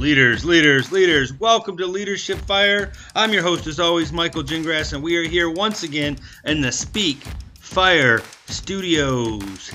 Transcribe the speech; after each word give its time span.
Leaders, 0.00 0.46
leaders, 0.46 0.90
leaders, 0.90 1.34
welcome 1.34 1.76
to 1.76 1.86
Leadership 1.86 2.38
Fire. 2.38 2.90
I'm 3.14 3.34
your 3.34 3.42
host, 3.42 3.66
as 3.66 3.78
always, 3.78 4.14
Michael 4.14 4.42
Gingrass, 4.42 4.94
and 4.94 5.02
we 5.02 5.14
are 5.18 5.22
here 5.22 5.50
once 5.50 5.82
again 5.82 6.16
in 6.46 6.62
the 6.62 6.72
Speak 6.72 7.18
Fire 7.58 8.22
Studios. 8.46 9.70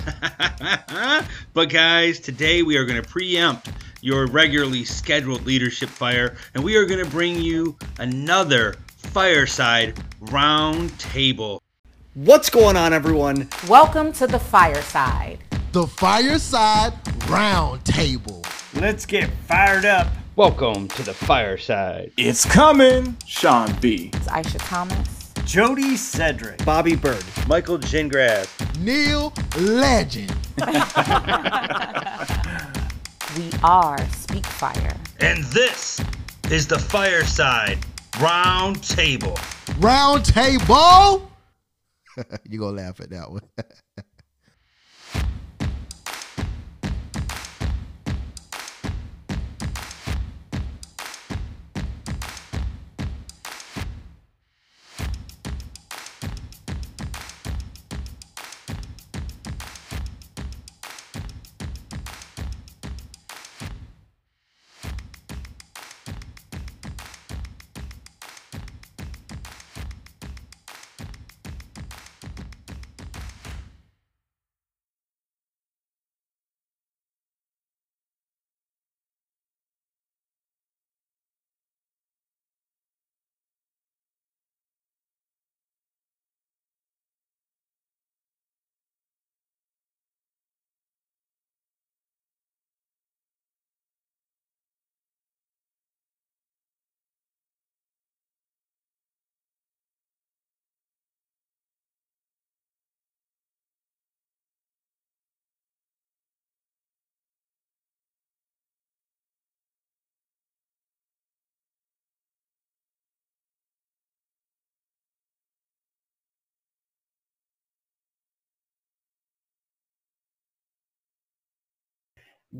but, 1.53 1.69
guys, 1.69 2.19
today 2.19 2.63
we 2.63 2.75
are 2.75 2.85
going 2.85 2.99
to 2.99 3.07
preempt 3.07 3.69
your 4.01 4.25
regularly 4.25 4.83
scheduled 4.83 5.45
Leadership 5.45 5.89
Fire, 5.89 6.35
and 6.55 6.63
we 6.63 6.75
are 6.75 6.85
going 6.85 7.05
to 7.05 7.11
bring 7.11 7.39
you 7.39 7.77
another 7.99 8.73
fireside 8.97 9.93
round 10.21 10.97
table. 10.97 11.61
What's 12.15 12.49
going 12.49 12.75
on, 12.75 12.93
everyone? 12.93 13.47
Welcome 13.67 14.11
to 14.13 14.25
the 14.25 14.39
fireside. 14.39 15.43
The 15.71 15.85
fireside 15.85 16.93
round 17.29 17.85
table. 17.85 18.41
Let's 18.75 19.05
get 19.05 19.29
fired 19.47 19.85
up. 19.85 20.07
Welcome 20.37 20.89
to 20.89 21.01
the 21.01 21.13
fireside. 21.13 22.11
It's 22.17 22.43
coming. 22.43 23.15
Sean 23.25 23.73
B. 23.79 24.11
It's 24.13 24.27
Aisha 24.27 24.57
Thomas. 24.67 25.31
Jody 25.45 25.95
Cedric. 25.95 26.65
Bobby 26.65 26.97
Bird. 26.97 27.23
Michael 27.47 27.77
Gingrass. 27.77 28.49
Neil 28.79 29.33
Legend. 29.57 30.35
We 33.37 33.49
are 33.63 33.97
Speak 34.11 34.45
Fire. 34.45 34.97
And 35.21 35.41
this 35.45 36.01
is 36.51 36.67
the 36.67 36.79
fireside 36.79 37.77
round 38.21 38.83
table. 38.83 39.39
Round 39.79 40.25
table. 40.25 41.31
You're 42.49 42.59
gonna 42.59 42.75
laugh 42.75 42.99
at 42.99 43.09
that 43.09 43.31
one. 43.31 43.41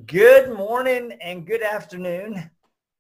Good 0.04 0.52
morning 0.52 1.14
and 1.22 1.46
good 1.48 1.62
afternoon. 1.64 2.52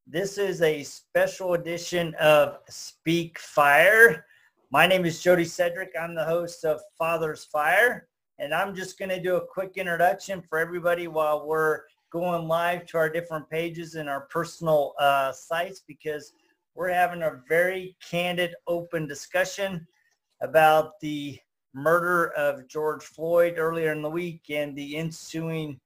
This 0.08 0.38
is 0.38 0.62
a 0.62 0.82
special 0.84 1.56
edition 1.56 2.14
of 2.16 2.60
Speak 2.70 3.38
Fire. 3.38 4.26
My 4.72 4.88
name 4.88 5.04
is 5.04 5.22
Jody 5.22 5.44
Cedric. 5.44 5.90
I'm 6.00 6.16
the 6.16 6.24
host 6.24 6.64
of 6.64 6.80
Father's 6.98 7.44
Fire, 7.44 8.08
and 8.40 8.54
I'm 8.54 8.74
just 8.74 8.98
going 8.98 9.10
to 9.10 9.22
do 9.22 9.36
a 9.36 9.46
quick 9.46 9.74
introduction 9.76 10.42
for 10.42 10.58
everybody 10.58 11.10
while 11.10 11.46
we're 11.46 11.82
going 12.12 12.48
live 12.48 12.86
to 12.86 12.98
our 12.98 13.10
different 13.10 13.50
pages 13.50 13.96
and 13.96 14.08
our 14.08 14.22
personal 14.32 14.94
uh, 14.98 15.34
sites 15.34 15.82
because 15.86 16.32
we're 16.76 16.94
having 16.94 17.24
a 17.24 17.42
very 17.50 17.98
candid, 18.10 18.56
open 18.68 19.06
discussion 19.06 19.86
about 20.42 21.00
the 21.02 21.38
murder 21.74 22.28
of 22.38 22.70
George 22.70 23.04
Floyd 23.04 23.56
earlier 23.58 23.92
in 23.92 24.02
the 24.02 24.10
week 24.10 24.44
and 24.50 24.78
the 24.78 24.96
ensuing 24.96 25.78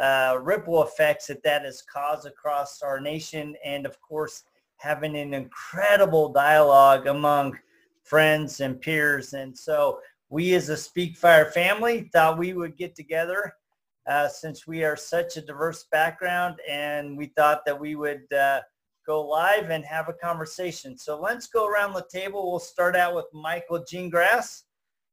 uh, 0.00 0.38
ripple 0.42 0.82
effects 0.82 1.26
that 1.26 1.42
that 1.42 1.64
has 1.64 1.82
caused 1.82 2.26
across 2.26 2.82
our 2.82 3.00
nation. 3.00 3.56
And 3.64 3.86
of 3.86 4.00
course 4.00 4.44
having 4.78 5.16
an 5.16 5.34
incredible 5.34 6.32
dialogue 6.32 7.06
among 7.06 7.58
friends 8.02 8.60
and 8.60 8.80
peers. 8.80 9.32
And 9.32 9.56
so 9.56 10.00
we 10.28 10.54
as 10.54 10.68
a 10.68 10.76
speak 10.76 11.16
fire 11.16 11.50
family 11.50 12.10
thought 12.12 12.38
we 12.38 12.52
would 12.52 12.76
get 12.76 12.94
together 12.94 13.54
uh, 14.06 14.28
since 14.28 14.66
we 14.66 14.84
are 14.84 14.96
such 14.96 15.36
a 15.36 15.40
diverse 15.40 15.86
background 15.90 16.56
and 16.68 17.16
we 17.16 17.26
thought 17.26 17.64
that 17.66 17.78
we 17.78 17.96
would 17.96 18.32
uh, 18.32 18.60
go 19.06 19.26
live 19.26 19.70
and 19.70 19.84
have 19.84 20.08
a 20.08 20.12
conversation. 20.12 20.96
So 20.98 21.20
let's 21.20 21.46
go 21.46 21.66
around 21.66 21.94
the 21.94 22.06
table. 22.12 22.50
We'll 22.50 22.60
start 22.60 22.96
out 22.96 23.14
with 23.14 23.26
michael 23.32 23.84
Gingrass. 23.90 24.62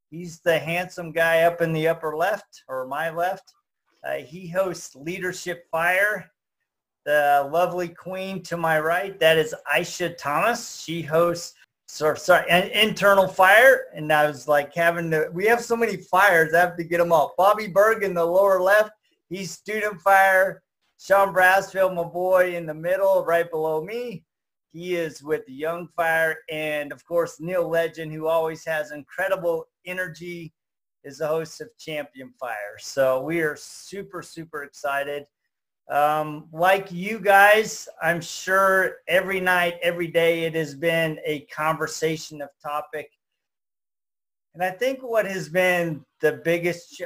he's 0.10 0.40
the 0.42 0.60
handsome 0.60 1.12
guy 1.12 1.44
up 1.44 1.62
in 1.62 1.74
the 1.74 1.88
upper 1.88 2.16
left 2.16 2.64
or 2.68 2.88
my 2.88 3.10
left 3.10 3.54
uh, 4.06 4.16
he 4.16 4.48
hosts 4.48 4.96
Leadership 4.96 5.66
Fire. 5.72 6.30
The 7.06 7.50
lovely 7.52 7.90
queen 7.90 8.42
to 8.44 8.56
my 8.56 8.80
right, 8.80 9.20
that 9.20 9.38
is 9.38 9.54
Aisha 9.76 10.16
Thomas. 10.18 10.82
She 10.82 11.02
hosts 11.02 11.56
sorry, 11.94 12.18
sorry, 12.18 12.72
Internal 12.74 13.28
Fire. 13.28 13.86
And 13.94 14.12
I 14.12 14.26
was 14.26 14.48
like 14.48 14.74
having 14.74 15.12
to, 15.12 15.30
we 15.32 15.46
have 15.46 15.62
so 15.62 15.76
many 15.76 15.98
fires, 15.98 16.54
I 16.54 16.60
have 16.60 16.78
to 16.78 16.84
get 16.84 16.98
them 16.98 17.12
all. 17.12 17.34
Bobby 17.38 17.68
Berg 17.68 18.04
in 18.04 18.14
the 18.14 18.26
lower 18.26 18.62
left, 18.62 18.92
he's 19.30 19.52
Student 19.52 20.02
Fire. 20.02 20.62
Sean 21.00 21.34
Brasfield, 21.34 21.94
my 21.94 22.04
boy, 22.04 22.56
in 22.56 22.66
the 22.66 22.74
middle, 22.74 23.26
right 23.26 23.50
below 23.52 23.84
me. 23.84 24.24
He 24.72 24.96
is 24.96 25.22
with 25.22 25.44
Young 25.48 25.90
Fire. 25.96 26.38
And 26.50 26.92
of 26.94 27.06
course, 27.06 27.42
Neil 27.42 27.68
Legend, 27.68 28.14
who 28.14 28.28
always 28.28 28.64
has 28.66 28.92
incredible 28.92 29.66
energy 29.86 30.54
is 31.04 31.18
the 31.18 31.28
host 31.28 31.62
of 31.62 31.70
Champion 31.78 32.34
Fire. 32.40 32.78
So 32.80 33.22
we 33.22 33.42
are 33.42 33.56
super, 33.56 34.22
super 34.22 34.64
excited. 34.64 35.26
Um, 35.90 36.48
like 36.54 36.92
you 36.92 37.20
guys, 37.20 37.90
I'm 38.02 38.22
sure 38.22 38.98
every 39.08 39.40
night, 39.40 39.76
every 39.82 40.08
day, 40.08 40.44
it 40.44 40.56
has 40.56 40.76
been 40.76 41.20
a 41.26 41.42
conversation 41.54 42.42
of 42.42 42.50
topic. 42.62 43.10
And 44.54 44.64
I 44.64 44.72
think 44.72 45.00
what 45.02 45.26
has 45.26 45.50
been 45.50 46.06
the 46.22 46.42
biggest, 46.44 47.02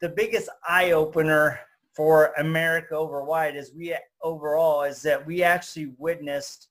the 0.00 0.08
biggest 0.08 0.48
eye 0.68 0.92
opener 0.92 1.60
for 1.94 2.32
America 2.38 2.94
overwide 2.94 3.56
is 3.56 3.72
we 3.74 3.96
overall 4.22 4.82
is 4.82 5.00
that 5.02 5.24
we 5.24 5.42
actually 5.42 5.94
witnessed 5.98 6.68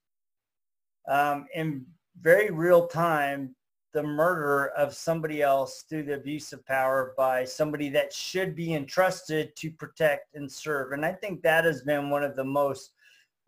um, 1.09 1.47
in 1.55 1.85
very 2.21 2.51
real 2.51 2.87
time 2.87 3.55
the 3.95 4.03
murder 4.03 4.67
of 4.77 4.93
somebody 4.93 5.41
else 5.41 5.85
through 5.89 6.03
the 6.03 6.15
abuse 6.15 6.51
of 6.51 6.65
power 6.65 7.13
by 7.17 7.45
somebody 7.45 7.87
that 7.87 8.11
should 8.11 8.53
be 8.53 8.73
entrusted 8.73 9.55
to 9.55 9.71
protect 9.71 10.35
and 10.35 10.51
serve. 10.51 10.91
And 10.91 11.05
I 11.05 11.13
think 11.13 11.41
that 11.43 11.63
has 11.63 11.81
been 11.81 12.09
one 12.09 12.21
of 12.21 12.35
the 12.35 12.43
most 12.43 12.91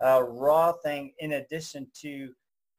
uh, 0.02 0.24
raw 0.24 0.72
thing 0.72 1.12
in 1.20 1.34
addition 1.34 1.86
to 1.96 2.30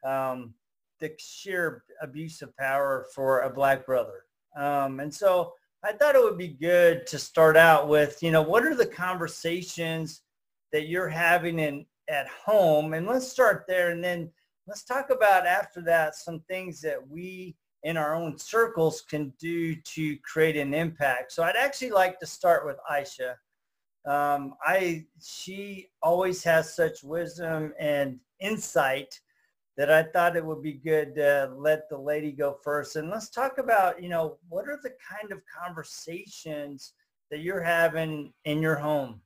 um, 0.03 0.55
the 0.99 1.13
sheer 1.19 1.85
abuse 2.01 2.41
of 2.41 2.57
power 2.57 3.07
for 3.15 3.41
a 3.41 3.51
black 3.51 3.85
brother. 3.85 4.25
Um, 4.57 5.01
and 5.01 5.15
so 5.15 5.53
I 5.85 5.93
thought 5.93 6.15
it 6.15 6.25
would 6.25 6.39
be 6.39 6.49
good 6.49 7.07
to 7.09 7.19
start 7.19 7.59
out 7.59 7.87
with, 7.87 8.23
you 8.23 8.31
know, 8.31 8.41
what 8.41 8.65
are 8.65 8.75
the 8.75 8.87
conversations 8.87 10.23
that 10.73 10.89
you're 10.89 11.07
having 11.07 11.59
in 11.59 11.85
at 12.09 12.29
home? 12.29 12.95
And 12.95 13.07
let's 13.07 13.29
start 13.29 13.67
there 13.69 13.91
and 13.91 14.03
then 14.03 14.31
let's 14.69 14.85
talk 14.85 15.09
about 15.11 15.47
after 15.47 15.81
that 15.81 16.15
some 16.15 16.41
things 16.49 16.81
that 16.83 16.99
we 17.09 17.57
in 17.85 17.97
our 17.97 18.15
own 18.15 18.37
circles 18.37 19.03
can 19.09 19.33
do 19.41 19.75
to 19.75 20.17
create 20.19 20.57
an 20.57 20.75
impact. 20.75 21.33
So 21.33 21.43
I'd 21.43 21.57
actually 21.57 21.91
like 21.91 22.19
to 22.21 22.27
start 22.27 22.67
with 22.67 22.77
Aisha. 22.91 23.35
Um, 24.05 24.55
I 24.65 25.07
she 25.23 25.89
always 26.03 26.43
has 26.45 26.75
such 26.77 27.03
wisdom 27.03 27.73
and 27.79 28.19
insight 28.41 29.19
that 29.77 29.91
I 29.91 30.03
thought 30.03 30.37
it 30.37 30.45
would 30.45 30.63
be 30.63 30.73
good 30.73 31.15
to 31.15 31.53
let 31.57 31.89
the 31.89 31.97
lady 31.97 32.33
go 32.33 32.59
first. 32.65 32.97
And 32.97 33.11
let's 33.11 33.31
talk 33.31 33.59
about, 33.59 34.03
you 34.03 34.09
know, 34.09 34.39
what 34.49 34.67
are 34.67 34.79
the 34.83 34.93
kind 35.09 35.33
of 35.33 35.41
conversations 35.47 36.95
that 37.31 37.41
you're 37.41 37.63
having 37.63 38.33
in 38.45 38.61
your 38.61 38.77
home? 38.77 39.21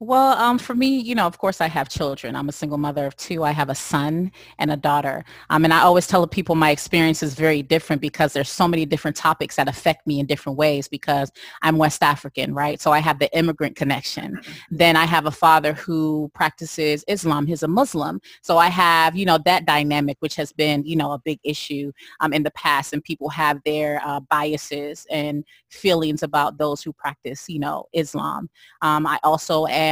Well, 0.00 0.38
um, 0.38 0.58
for 0.60 0.76
me, 0.76 1.00
you 1.00 1.16
know, 1.16 1.26
of 1.26 1.38
course, 1.38 1.60
I 1.60 1.66
have 1.66 1.88
children. 1.88 2.36
I'm 2.36 2.48
a 2.48 2.52
single 2.52 2.78
mother 2.78 3.04
of 3.04 3.16
two. 3.16 3.42
I 3.42 3.50
have 3.50 3.68
a 3.68 3.74
son 3.74 4.30
and 4.60 4.70
a 4.70 4.76
daughter. 4.76 5.24
Um, 5.50 5.64
and 5.64 5.74
I 5.74 5.80
always 5.80 6.06
tell 6.06 6.24
people 6.28 6.54
my 6.54 6.70
experience 6.70 7.20
is 7.20 7.34
very 7.34 7.62
different 7.62 8.00
because 8.00 8.32
there's 8.32 8.48
so 8.48 8.68
many 8.68 8.86
different 8.86 9.16
topics 9.16 9.56
that 9.56 9.66
affect 9.66 10.06
me 10.06 10.20
in 10.20 10.26
different 10.26 10.56
ways 10.56 10.86
because 10.86 11.32
I'm 11.62 11.78
West 11.78 12.04
African, 12.04 12.54
right? 12.54 12.80
So 12.80 12.92
I 12.92 13.00
have 13.00 13.18
the 13.18 13.28
immigrant 13.36 13.74
connection. 13.74 14.40
Then 14.70 14.94
I 14.94 15.04
have 15.04 15.26
a 15.26 15.32
father 15.32 15.72
who 15.72 16.30
practices 16.32 17.04
Islam. 17.08 17.46
He's 17.46 17.64
a 17.64 17.68
Muslim. 17.68 18.20
So 18.42 18.56
I 18.56 18.68
have, 18.68 19.16
you 19.16 19.26
know, 19.26 19.38
that 19.46 19.66
dynamic, 19.66 20.18
which 20.20 20.36
has 20.36 20.52
been, 20.52 20.84
you 20.86 20.94
know, 20.94 21.10
a 21.10 21.18
big 21.18 21.40
issue 21.42 21.90
um, 22.20 22.32
in 22.32 22.44
the 22.44 22.52
past. 22.52 22.92
And 22.92 23.02
people 23.02 23.30
have 23.30 23.60
their 23.64 24.00
uh, 24.06 24.20
biases 24.20 25.08
and 25.10 25.42
feelings 25.70 26.22
about 26.22 26.56
those 26.56 26.84
who 26.84 26.92
practice, 26.92 27.48
you 27.48 27.58
know, 27.58 27.86
Islam. 27.92 28.48
Um, 28.80 29.04
I 29.04 29.18
also 29.24 29.66
am 29.66 29.87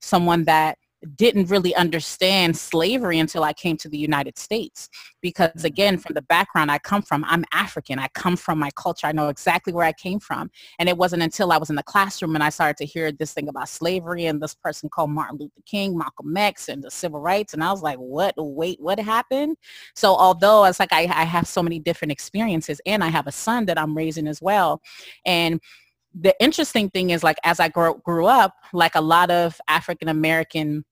someone 0.00 0.44
that 0.44 0.78
didn't 1.16 1.46
really 1.46 1.74
understand 1.74 2.56
slavery 2.56 3.18
until 3.18 3.44
I 3.44 3.52
came 3.52 3.76
to 3.78 3.88
the 3.88 3.98
United 3.98 4.38
States. 4.38 4.88
Because 5.20 5.50
mm-hmm. 5.50 5.66
again, 5.66 5.98
from 5.98 6.14
the 6.14 6.22
background 6.22 6.70
I 6.70 6.78
come 6.78 7.02
from, 7.02 7.24
I'm 7.26 7.44
African. 7.52 7.98
I 7.98 8.08
come 8.14 8.36
from 8.36 8.58
my 8.58 8.70
culture. 8.76 9.06
I 9.06 9.12
know 9.12 9.28
exactly 9.28 9.72
where 9.72 9.86
I 9.86 9.92
came 9.92 10.20
from. 10.20 10.50
And 10.78 10.88
it 10.88 10.96
wasn't 10.96 11.22
until 11.22 11.52
I 11.52 11.58
was 11.58 11.70
in 11.70 11.76
the 11.76 11.82
classroom 11.82 12.34
and 12.34 12.42
I 12.42 12.48
started 12.48 12.76
to 12.78 12.86
hear 12.86 13.12
this 13.12 13.32
thing 13.32 13.48
about 13.48 13.68
slavery 13.68 14.26
and 14.26 14.42
this 14.42 14.54
person 14.54 14.88
called 14.88 15.10
Martin 15.10 15.38
Luther 15.38 15.62
King, 15.66 15.96
Malcolm 15.96 16.36
X, 16.36 16.68
and 16.68 16.82
the 16.82 16.90
civil 16.90 17.20
rights. 17.20 17.54
And 17.54 17.62
I 17.62 17.70
was 17.70 17.82
like, 17.82 17.98
what, 17.98 18.34
wait, 18.36 18.80
what 18.80 18.98
happened? 18.98 19.56
So 19.94 20.14
although 20.14 20.64
it's 20.64 20.80
like 20.80 20.92
I, 20.92 21.02
I 21.02 21.24
have 21.24 21.46
so 21.46 21.62
many 21.62 21.78
different 21.78 22.12
experiences 22.12 22.80
and 22.86 23.04
I 23.04 23.08
have 23.08 23.26
a 23.26 23.32
son 23.32 23.66
that 23.66 23.78
I'm 23.78 23.96
raising 23.96 24.26
as 24.26 24.40
well. 24.40 24.80
And 25.24 25.60
the 26.18 26.34
interesting 26.40 26.90
thing 26.90 27.10
is 27.10 27.22
like 27.24 27.38
as 27.44 27.60
I 27.60 27.68
grew, 27.68 28.00
grew 28.04 28.26
up, 28.26 28.54
like 28.72 28.94
a 28.94 29.00
lot 29.00 29.30
of 29.30 29.60
African 29.68 30.08
American 30.08 30.84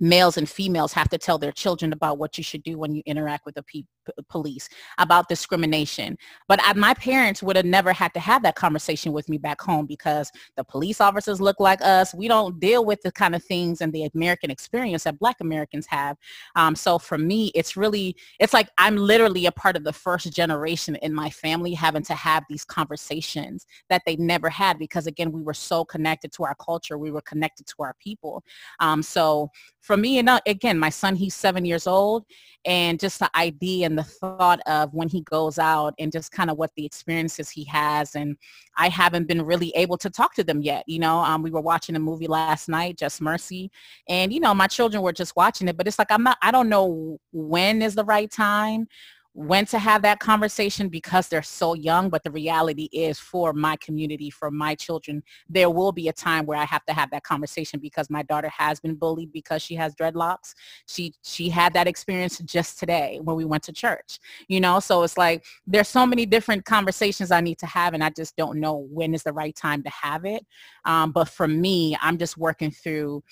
males 0.00 0.36
and 0.36 0.48
females 0.48 0.92
have 0.92 1.08
to 1.10 1.18
tell 1.18 1.38
their 1.38 1.52
children 1.52 1.92
about 1.92 2.18
what 2.18 2.36
you 2.38 2.44
should 2.44 2.62
do 2.62 2.78
when 2.78 2.94
you 2.94 3.02
interact 3.06 3.46
with 3.46 3.54
the 3.54 3.62
pe- 3.62 3.84
police 4.28 4.68
about 4.98 5.28
discrimination. 5.28 6.16
But 6.48 6.60
I, 6.62 6.72
my 6.74 6.94
parents 6.94 7.42
would 7.42 7.56
have 7.56 7.64
never 7.64 7.92
had 7.92 8.14
to 8.14 8.20
have 8.20 8.42
that 8.42 8.54
conversation 8.54 9.12
with 9.12 9.28
me 9.28 9.38
back 9.38 9.60
home 9.60 9.86
because 9.86 10.30
the 10.56 10.64
police 10.64 11.00
officers 11.00 11.40
look 11.40 11.60
like 11.60 11.82
us. 11.82 12.14
We 12.14 12.28
don't 12.28 12.58
deal 12.60 12.84
with 12.84 13.02
the 13.02 13.12
kind 13.12 13.34
of 13.34 13.42
things 13.42 13.80
and 13.80 13.92
the 13.92 14.04
american 14.14 14.50
experience 14.50 15.04
that 15.04 15.18
black 15.18 15.36
americans 15.40 15.86
have. 15.86 16.16
Um, 16.54 16.74
so 16.76 16.98
for 16.98 17.18
me 17.18 17.50
it's 17.54 17.76
really 17.76 18.16
it's 18.40 18.52
like 18.52 18.68
i'm 18.78 18.96
literally 18.96 19.46
a 19.46 19.52
part 19.52 19.76
of 19.76 19.84
the 19.84 19.92
first 19.92 20.32
generation 20.32 20.96
in 20.96 21.12
my 21.12 21.30
family 21.30 21.74
having 21.74 22.02
to 22.02 22.14
have 22.14 22.44
these 22.48 22.64
conversations 22.64 23.66
that 23.88 24.02
they 24.06 24.16
never 24.16 24.48
had 24.48 24.78
because 24.78 25.06
again 25.06 25.32
we 25.32 25.42
were 25.42 25.54
so 25.54 25.84
connected 25.84 26.32
to 26.32 26.44
our 26.44 26.54
culture. 26.54 26.98
We 26.98 27.10
were 27.10 27.22
connected 27.22 27.66
to 27.66 27.74
our 27.80 27.94
people. 27.98 28.42
Um, 28.80 29.02
so 29.02 29.50
for 29.80 29.96
me, 29.96 30.18
and 30.18 30.28
uh, 30.28 30.40
again, 30.46 30.78
my 30.78 30.90
son, 30.90 31.16
he's 31.16 31.34
seven 31.34 31.64
years 31.64 31.86
old, 31.86 32.24
and 32.64 32.98
just 32.98 33.18
the 33.18 33.30
idea 33.36 33.86
and 33.86 33.95
the 33.96 34.04
thought 34.04 34.60
of 34.66 34.94
when 34.94 35.08
he 35.08 35.22
goes 35.22 35.58
out 35.58 35.94
and 35.98 36.12
just 36.12 36.32
kind 36.32 36.50
of 36.50 36.56
what 36.56 36.70
the 36.76 36.86
experiences 36.86 37.50
he 37.50 37.64
has. 37.64 38.14
And 38.14 38.36
I 38.76 38.88
haven't 38.88 39.26
been 39.26 39.42
really 39.42 39.70
able 39.74 39.98
to 39.98 40.10
talk 40.10 40.34
to 40.34 40.44
them 40.44 40.62
yet. 40.62 40.84
You 40.86 40.98
know, 40.98 41.18
um, 41.18 41.42
we 41.42 41.50
were 41.50 41.60
watching 41.60 41.96
a 41.96 42.00
movie 42.00 42.26
last 42.26 42.68
night, 42.68 42.98
Just 42.98 43.20
Mercy, 43.20 43.70
and, 44.08 44.32
you 44.32 44.40
know, 44.40 44.54
my 44.54 44.66
children 44.66 45.02
were 45.02 45.12
just 45.12 45.34
watching 45.36 45.68
it, 45.68 45.76
but 45.76 45.86
it's 45.86 45.98
like, 45.98 46.10
I'm 46.10 46.22
not, 46.22 46.38
I 46.42 46.50
don't 46.50 46.68
know 46.68 47.18
when 47.32 47.82
is 47.82 47.94
the 47.94 48.04
right 48.04 48.30
time 48.30 48.86
when 49.36 49.66
to 49.66 49.78
have 49.78 50.00
that 50.00 50.18
conversation 50.18 50.88
because 50.88 51.28
they're 51.28 51.42
so 51.42 51.74
young 51.74 52.08
but 52.08 52.24
the 52.24 52.30
reality 52.30 52.88
is 52.90 53.18
for 53.18 53.52
my 53.52 53.76
community 53.76 54.30
for 54.30 54.50
my 54.50 54.74
children 54.74 55.22
there 55.46 55.68
will 55.68 55.92
be 55.92 56.08
a 56.08 56.12
time 56.12 56.46
where 56.46 56.56
i 56.56 56.64
have 56.64 56.82
to 56.86 56.94
have 56.94 57.10
that 57.10 57.22
conversation 57.22 57.78
because 57.78 58.08
my 58.08 58.22
daughter 58.22 58.48
has 58.48 58.80
been 58.80 58.94
bullied 58.94 59.30
because 59.32 59.60
she 59.60 59.74
has 59.74 59.94
dreadlocks. 59.94 60.54
She 60.86 61.12
she 61.22 61.50
had 61.50 61.74
that 61.74 61.86
experience 61.86 62.38
just 62.38 62.78
today 62.78 63.20
when 63.22 63.36
we 63.36 63.44
went 63.44 63.62
to 63.64 63.72
church 63.72 64.18
you 64.48 64.58
know? 64.58 64.80
So 64.80 65.02
it's 65.02 65.18
like 65.18 65.44
there's 65.66 65.88
so 65.88 66.06
many 66.06 66.24
different 66.24 66.64
conversations 66.64 67.30
i 67.30 67.42
need 67.42 67.58
to 67.58 67.66
have 67.66 67.92
and 67.92 68.02
i 68.02 68.08
just 68.08 68.36
don't 68.36 68.58
know 68.58 68.86
when 68.90 69.12
is 69.12 69.22
the 69.22 69.34
right 69.34 69.54
time 69.54 69.82
to 69.82 69.90
have 69.90 70.24
it. 70.24 70.46
Um, 70.86 71.12
but 71.12 71.28
for 71.28 71.46
me 71.46 71.94
i'm 72.00 72.16
just 72.16 72.38
working 72.38 72.70
through 72.70 73.22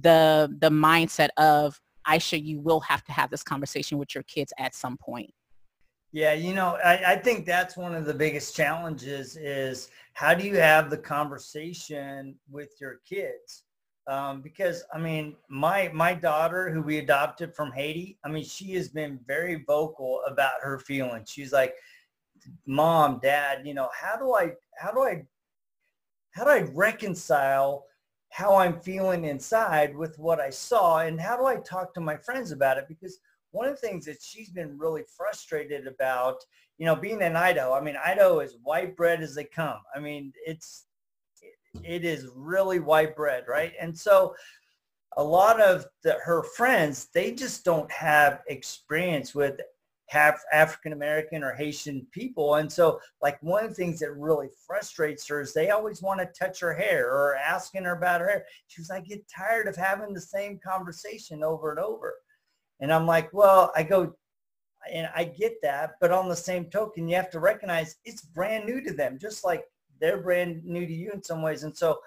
the 0.00 0.52
the 0.60 0.70
mindset 0.70 1.28
of 1.36 1.80
Aisha, 2.08 2.42
you 2.42 2.58
will 2.58 2.80
have 2.80 3.04
to 3.04 3.12
have 3.12 3.30
this 3.30 3.44
conversation 3.44 3.96
with 3.96 4.12
your 4.12 4.24
kids 4.24 4.52
at 4.58 4.74
some 4.74 4.96
point. 4.96 5.32
Yeah, 6.12 6.34
you 6.34 6.52
know, 6.52 6.78
I, 6.84 7.12
I, 7.12 7.16
think 7.16 7.46
that's 7.46 7.74
one 7.74 7.94
of 7.94 8.04
the 8.04 8.12
biggest 8.12 8.54
challenges 8.54 9.38
is 9.38 9.88
how 10.12 10.34
do 10.34 10.46
you 10.46 10.56
have 10.56 10.90
the 10.90 10.98
conversation 10.98 12.34
with 12.50 12.68
your 12.78 13.00
kids? 13.08 13.64
Um, 14.06 14.42
because 14.42 14.84
I 14.92 14.98
mean, 14.98 15.36
my 15.48 15.90
my 15.94 16.12
daughter, 16.12 16.70
who 16.70 16.82
we 16.82 16.98
adopted 16.98 17.54
from 17.54 17.72
Haiti, 17.72 18.18
I 18.24 18.28
mean, 18.28 18.44
she 18.44 18.72
has 18.72 18.90
been 18.90 19.20
very 19.26 19.64
vocal 19.66 20.20
about 20.26 20.60
her 20.60 20.78
feelings. 20.80 21.30
She's 21.30 21.52
like, 21.52 21.74
"Mom, 22.66 23.18
Dad, 23.22 23.66
you 23.66 23.72
know, 23.72 23.88
how 23.98 24.16
do 24.16 24.34
I 24.34 24.52
how 24.76 24.90
do 24.90 25.02
I 25.04 25.22
how 26.32 26.44
do 26.44 26.50
I 26.50 26.68
reconcile 26.74 27.86
how 28.30 28.56
I'm 28.56 28.80
feeling 28.80 29.24
inside 29.24 29.96
with 29.96 30.18
what 30.18 30.40
I 30.40 30.50
saw, 30.50 30.98
and 30.98 31.18
how 31.18 31.38
do 31.38 31.46
I 31.46 31.56
talk 31.56 31.94
to 31.94 32.00
my 32.02 32.16
friends 32.18 32.50
about 32.52 32.76
it?" 32.76 32.86
Because 32.86 33.18
one 33.52 33.68
of 33.68 33.80
the 33.80 33.86
things 33.86 34.04
that 34.06 34.20
she's 34.20 34.50
been 34.50 34.76
really 34.76 35.02
frustrated 35.16 35.86
about, 35.86 36.38
you 36.78 36.86
know, 36.86 36.96
being 36.96 37.22
in 37.22 37.36
Idaho, 37.36 37.72
I 37.72 37.80
mean, 37.80 37.96
Idaho 38.04 38.40
is 38.40 38.56
white 38.62 38.96
bread 38.96 39.22
as 39.22 39.34
they 39.34 39.44
come. 39.44 39.78
I 39.94 40.00
mean, 40.00 40.32
it's, 40.44 40.86
it 41.84 42.04
is 42.04 42.28
really 42.34 42.80
white 42.80 43.14
bread, 43.14 43.44
right? 43.48 43.72
And 43.80 43.96
so 43.96 44.34
a 45.16 45.22
lot 45.22 45.60
of 45.60 45.86
the, 46.02 46.18
her 46.24 46.42
friends, 46.42 47.08
they 47.14 47.32
just 47.32 47.64
don't 47.64 47.90
have 47.92 48.40
experience 48.48 49.34
with 49.34 49.60
half 50.08 50.42
African 50.52 50.92
American 50.92 51.42
or 51.42 51.52
Haitian 51.52 52.06
people. 52.10 52.56
And 52.56 52.70
so 52.70 53.00
like 53.22 53.42
one 53.42 53.64
of 53.64 53.70
the 53.70 53.76
things 53.76 53.98
that 54.00 54.12
really 54.12 54.48
frustrates 54.66 55.26
her 55.28 55.40
is 55.40 55.54
they 55.54 55.70
always 55.70 56.02
want 56.02 56.20
to 56.20 56.26
touch 56.38 56.60
her 56.60 56.74
hair 56.74 57.10
or 57.10 57.36
asking 57.36 57.84
her 57.84 57.96
about 57.96 58.20
her 58.20 58.28
hair. 58.28 58.44
She 58.66 58.80
was, 58.80 58.90
I 58.90 59.00
get 59.00 59.26
tired 59.28 59.68
of 59.68 59.76
having 59.76 60.12
the 60.12 60.20
same 60.20 60.58
conversation 60.58 61.42
over 61.42 61.70
and 61.70 61.80
over. 61.80 62.14
And 62.82 62.92
I'm 62.92 63.06
like, 63.06 63.32
well, 63.32 63.72
I 63.76 63.84
go, 63.84 64.12
and 64.92 65.08
I 65.14 65.24
get 65.24 65.62
that, 65.62 65.92
but 66.00 66.10
on 66.10 66.28
the 66.28 66.36
same 66.36 66.66
token, 66.66 67.08
you 67.08 67.14
have 67.14 67.30
to 67.30 67.38
recognize 67.38 67.96
it's 68.04 68.22
brand 68.22 68.66
new 68.66 68.82
to 68.82 68.92
them, 68.92 69.18
just 69.18 69.44
like 69.44 69.64
they're 70.00 70.20
brand 70.20 70.64
new 70.64 70.84
to 70.84 70.92
you 70.92 71.12
in 71.12 71.22
some 71.22 71.42
ways. 71.42 71.62
And 71.62 71.74
so 71.74 72.00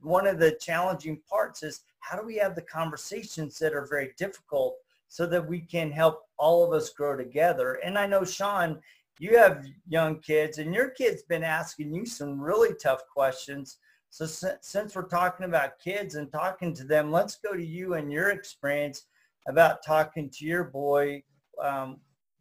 one 0.00 0.26
of 0.26 0.38
the 0.38 0.52
challenging 0.52 1.20
parts 1.28 1.62
is 1.62 1.82
how 2.00 2.18
do 2.18 2.26
we 2.26 2.36
have 2.36 2.54
the 2.54 2.62
conversations 2.62 3.58
that 3.58 3.74
are 3.74 3.86
very 3.86 4.12
difficult 4.16 4.76
so 5.08 5.26
that 5.26 5.46
we 5.46 5.60
can 5.60 5.92
help 5.92 6.22
all 6.38 6.64
of 6.64 6.72
us 6.72 6.88
grow 6.88 7.16
together? 7.16 7.74
And 7.84 7.98
I 7.98 8.06
know, 8.06 8.24
Sean, 8.24 8.80
you 9.18 9.36
have 9.36 9.66
young 9.86 10.20
kids 10.20 10.56
and 10.56 10.74
your 10.74 10.88
kid's 10.88 11.22
been 11.22 11.44
asking 11.44 11.94
you 11.94 12.06
some 12.06 12.40
really 12.40 12.74
tough 12.82 13.02
questions. 13.12 13.76
So 14.08 14.24
since 14.26 14.96
we're 14.96 15.08
talking 15.08 15.44
about 15.44 15.78
kids 15.78 16.14
and 16.14 16.32
talking 16.32 16.72
to 16.76 16.84
them, 16.84 17.12
let's 17.12 17.36
go 17.36 17.52
to 17.52 17.64
you 17.64 17.94
and 17.94 18.10
your 18.10 18.30
experience 18.30 19.04
about 19.48 19.84
talking 19.84 20.30
to 20.30 20.44
your 20.44 20.64
boy 20.64 21.22
um, 21.62 21.98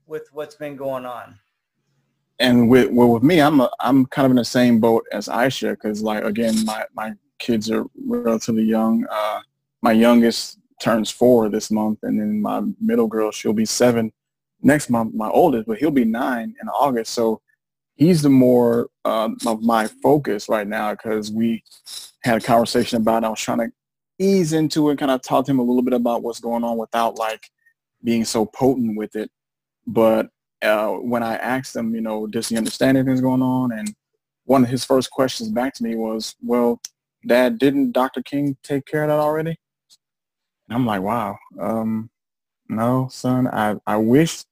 with 0.07 0.27
what's 0.31 0.55
been 0.55 0.75
going 0.75 1.05
on. 1.05 1.37
And 2.39 2.69
with 2.69 2.91
well, 2.91 3.09
with 3.09 3.23
me, 3.23 3.39
I'm 3.39 3.61
a, 3.61 3.69
I'm 3.79 4.05
kind 4.07 4.25
of 4.25 4.31
in 4.31 4.37
the 4.37 4.45
same 4.45 4.79
boat 4.79 5.05
as 5.11 5.27
Aisha 5.27 5.71
because 5.71 6.01
like 6.01 6.23
again, 6.23 6.65
my 6.65 6.85
my 6.93 7.13
kids 7.39 7.69
are 7.69 7.85
relatively 8.05 8.63
young. 8.63 9.05
Uh, 9.09 9.41
my 9.81 9.91
youngest 9.91 10.59
turns 10.81 11.09
four 11.09 11.49
this 11.49 11.69
month, 11.69 11.99
and 12.03 12.19
then 12.19 12.41
my 12.41 12.61
middle 12.81 13.07
girl 13.07 13.31
she'll 13.31 13.53
be 13.53 13.65
seven 13.65 14.11
next 14.61 14.89
month. 14.89 15.13
My 15.13 15.29
oldest, 15.29 15.67
but 15.67 15.77
he'll 15.77 15.91
be 15.91 16.05
nine 16.05 16.55
in 16.61 16.67
August. 16.69 17.13
So 17.13 17.41
he's 17.95 18.21
the 18.21 18.29
more 18.29 18.89
uh, 19.05 19.29
of 19.45 19.61
my 19.61 19.87
focus 20.01 20.49
right 20.49 20.67
now 20.67 20.91
because 20.91 21.31
we 21.31 21.63
had 22.23 22.41
a 22.41 22.45
conversation 22.45 23.01
about. 23.01 23.23
I 23.23 23.29
was 23.29 23.39
trying 23.39 23.59
to 23.59 23.71
ease 24.19 24.53
into 24.53 24.89
it, 24.89 24.99
kind 24.99 25.11
of 25.11 25.21
talk 25.21 25.45
to 25.45 25.51
him 25.51 25.59
a 25.59 25.63
little 25.63 25.81
bit 25.81 25.93
about 25.93 26.23
what's 26.23 26.39
going 26.39 26.63
on 26.63 26.77
without 26.77 27.17
like 27.17 27.49
being 28.03 28.25
so 28.25 28.45
potent 28.45 28.97
with 28.97 29.15
it. 29.15 29.31
But 29.87 30.29
uh, 30.61 30.89
when 30.89 31.23
I 31.23 31.35
asked 31.35 31.75
him, 31.75 31.93
you 31.93 32.01
know, 32.01 32.27
does 32.27 32.49
he 32.49 32.57
understand 32.57 32.97
anything's 32.97 33.21
going 33.21 33.41
on? 33.41 33.71
And 33.71 33.93
one 34.45 34.63
of 34.63 34.69
his 34.69 34.85
first 34.85 35.11
questions 35.11 35.49
back 35.49 35.73
to 35.75 35.83
me 35.83 35.95
was, 35.95 36.35
well, 36.41 36.81
Dad, 37.25 37.59
didn't 37.59 37.91
Dr. 37.91 38.21
King 38.21 38.57
take 38.63 38.85
care 38.85 39.03
of 39.03 39.09
that 39.09 39.19
already? 39.19 39.57
And 40.67 40.75
I'm 40.75 40.85
like, 40.85 41.01
wow, 41.01 41.37
um, 41.59 42.09
no, 42.69 43.07
son, 43.11 43.47
I, 43.47 43.75
I 43.85 43.97
wish, 43.97 44.43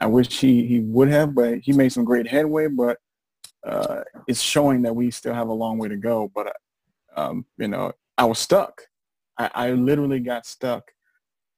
I 0.00 0.06
wish 0.06 0.40
he, 0.40 0.66
he 0.66 0.80
would 0.80 1.08
have, 1.08 1.34
but 1.34 1.58
he 1.58 1.72
made 1.72 1.92
some 1.92 2.04
great 2.04 2.26
headway, 2.26 2.68
but 2.68 2.98
uh, 3.66 4.02
it's 4.26 4.40
showing 4.40 4.82
that 4.82 4.94
we 4.94 5.10
still 5.10 5.34
have 5.34 5.48
a 5.48 5.52
long 5.52 5.78
way 5.78 5.88
to 5.88 5.96
go. 5.96 6.30
But, 6.34 6.54
um, 7.16 7.44
you 7.58 7.68
know, 7.68 7.92
I 8.18 8.24
was 8.24 8.38
stuck. 8.38 8.82
I, 9.38 9.50
I 9.54 9.70
literally 9.70 10.20
got 10.20 10.44
stuck 10.44 10.90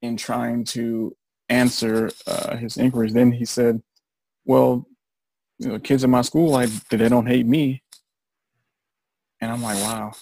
in 0.01 0.15
trying 0.15 0.63
to 0.65 1.15
answer 1.49 2.11
uh, 2.27 2.55
his 2.55 2.77
inquiries. 2.77 3.13
Then 3.13 3.33
he 3.33 3.43
said, 3.43 3.81
well, 4.45 4.87
you 5.59 5.67
know, 5.67 5.79
kids 5.79 6.03
in 6.03 6.09
my 6.09 6.21
school, 6.21 6.51
like, 6.51 6.69
they 6.89 7.09
don't 7.09 7.27
hate 7.27 7.45
me. 7.45 7.83
And 9.41 9.51
I'm 9.51 9.61
like, 9.61 9.77
wow. 9.77 10.13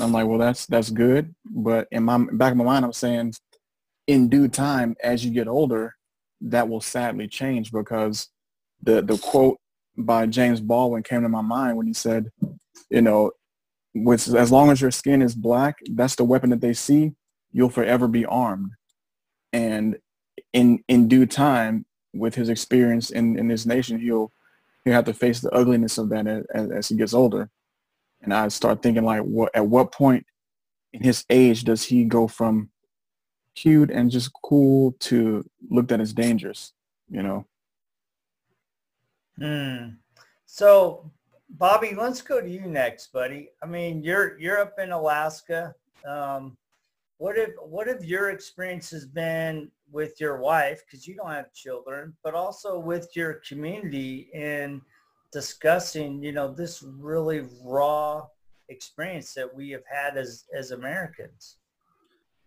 I'm 0.00 0.12
like, 0.12 0.26
well, 0.26 0.38
that's 0.38 0.64
that's 0.64 0.88
good, 0.88 1.34
but 1.44 1.86
in 1.90 2.04
my 2.04 2.16
back 2.32 2.52
of 2.52 2.56
my 2.56 2.64
mind, 2.64 2.84
I'm 2.84 2.94
saying, 2.94 3.34
in 4.06 4.30
due 4.30 4.48
time, 4.48 4.96
as 5.04 5.22
you 5.22 5.30
get 5.30 5.48
older, 5.48 5.94
that 6.40 6.66
will 6.66 6.80
sadly 6.80 7.28
change 7.28 7.70
because 7.72 8.28
the 8.82 9.02
the 9.02 9.18
quote 9.18 9.58
by 9.98 10.24
James 10.26 10.60
Baldwin 10.60 11.02
came 11.02 11.20
to 11.22 11.28
my 11.28 11.42
mind 11.42 11.76
when 11.76 11.86
he 11.86 11.92
said, 11.92 12.30
you 12.88 13.02
know, 13.02 13.32
with 13.94 14.34
as 14.34 14.50
long 14.50 14.70
as 14.70 14.80
your 14.80 14.90
skin 14.90 15.22
is 15.22 15.34
black, 15.34 15.78
that's 15.92 16.16
the 16.16 16.24
weapon 16.24 16.50
that 16.50 16.60
they 16.60 16.72
see. 16.72 17.12
You'll 17.52 17.70
forever 17.70 18.08
be 18.08 18.24
armed, 18.24 18.70
and 19.52 19.98
in 20.52 20.82
in 20.88 21.08
due 21.08 21.26
time, 21.26 21.84
with 22.14 22.34
his 22.34 22.48
experience 22.48 23.10
in 23.10 23.38
in 23.38 23.48
this 23.48 23.66
nation, 23.66 24.00
he'll 24.00 24.32
he'll 24.84 24.94
have 24.94 25.04
to 25.04 25.14
face 25.14 25.40
the 25.40 25.50
ugliness 25.50 25.98
of 25.98 26.08
that 26.10 26.26
as, 26.26 26.70
as 26.70 26.88
he 26.88 26.96
gets 26.96 27.14
older. 27.14 27.50
And 28.22 28.32
I 28.32 28.48
start 28.48 28.82
thinking 28.82 29.04
like, 29.04 29.22
what 29.22 29.50
at 29.54 29.66
what 29.66 29.92
point 29.92 30.26
in 30.92 31.02
his 31.02 31.24
age 31.30 31.64
does 31.64 31.84
he 31.84 32.04
go 32.04 32.28
from 32.28 32.70
cute 33.54 33.90
and 33.90 34.10
just 34.10 34.30
cool 34.42 34.94
to 35.00 35.44
looked 35.70 35.92
at 35.92 36.00
as 36.00 36.12
dangerous? 36.12 36.72
You 37.10 37.22
know. 37.22 37.46
Hmm. 39.38 39.88
So, 40.46 41.10
Bobby, 41.58 41.94
let's 41.94 42.22
go 42.22 42.40
to 42.40 42.48
you 42.48 42.62
next, 42.62 43.12
buddy. 43.12 43.50
I 43.62 43.66
mean, 43.66 44.02
you're 44.02 44.38
you're 44.38 44.58
up 44.58 44.78
in 44.78 44.92
Alaska. 44.92 45.74
Um, 46.06 46.56
what 47.18 47.36
have 47.36 47.50
what 47.60 47.86
have 47.86 48.04
your 48.04 48.30
experiences 48.30 49.06
been 49.06 49.70
with 49.90 50.20
your 50.20 50.38
wife 50.38 50.82
because 50.84 51.06
you 51.06 51.14
don't 51.14 51.30
have 51.30 51.52
children, 51.52 52.14
but 52.24 52.34
also 52.34 52.78
with 52.78 53.14
your 53.14 53.34
community 53.46 54.30
in 54.32 54.80
discussing, 55.30 56.22
you 56.22 56.32
know, 56.32 56.52
this 56.52 56.82
really 56.82 57.46
raw 57.62 58.26
experience 58.70 59.34
that 59.34 59.54
we 59.54 59.70
have 59.70 59.84
had 59.90 60.16
as 60.16 60.44
as 60.56 60.70
Americans. 60.70 61.56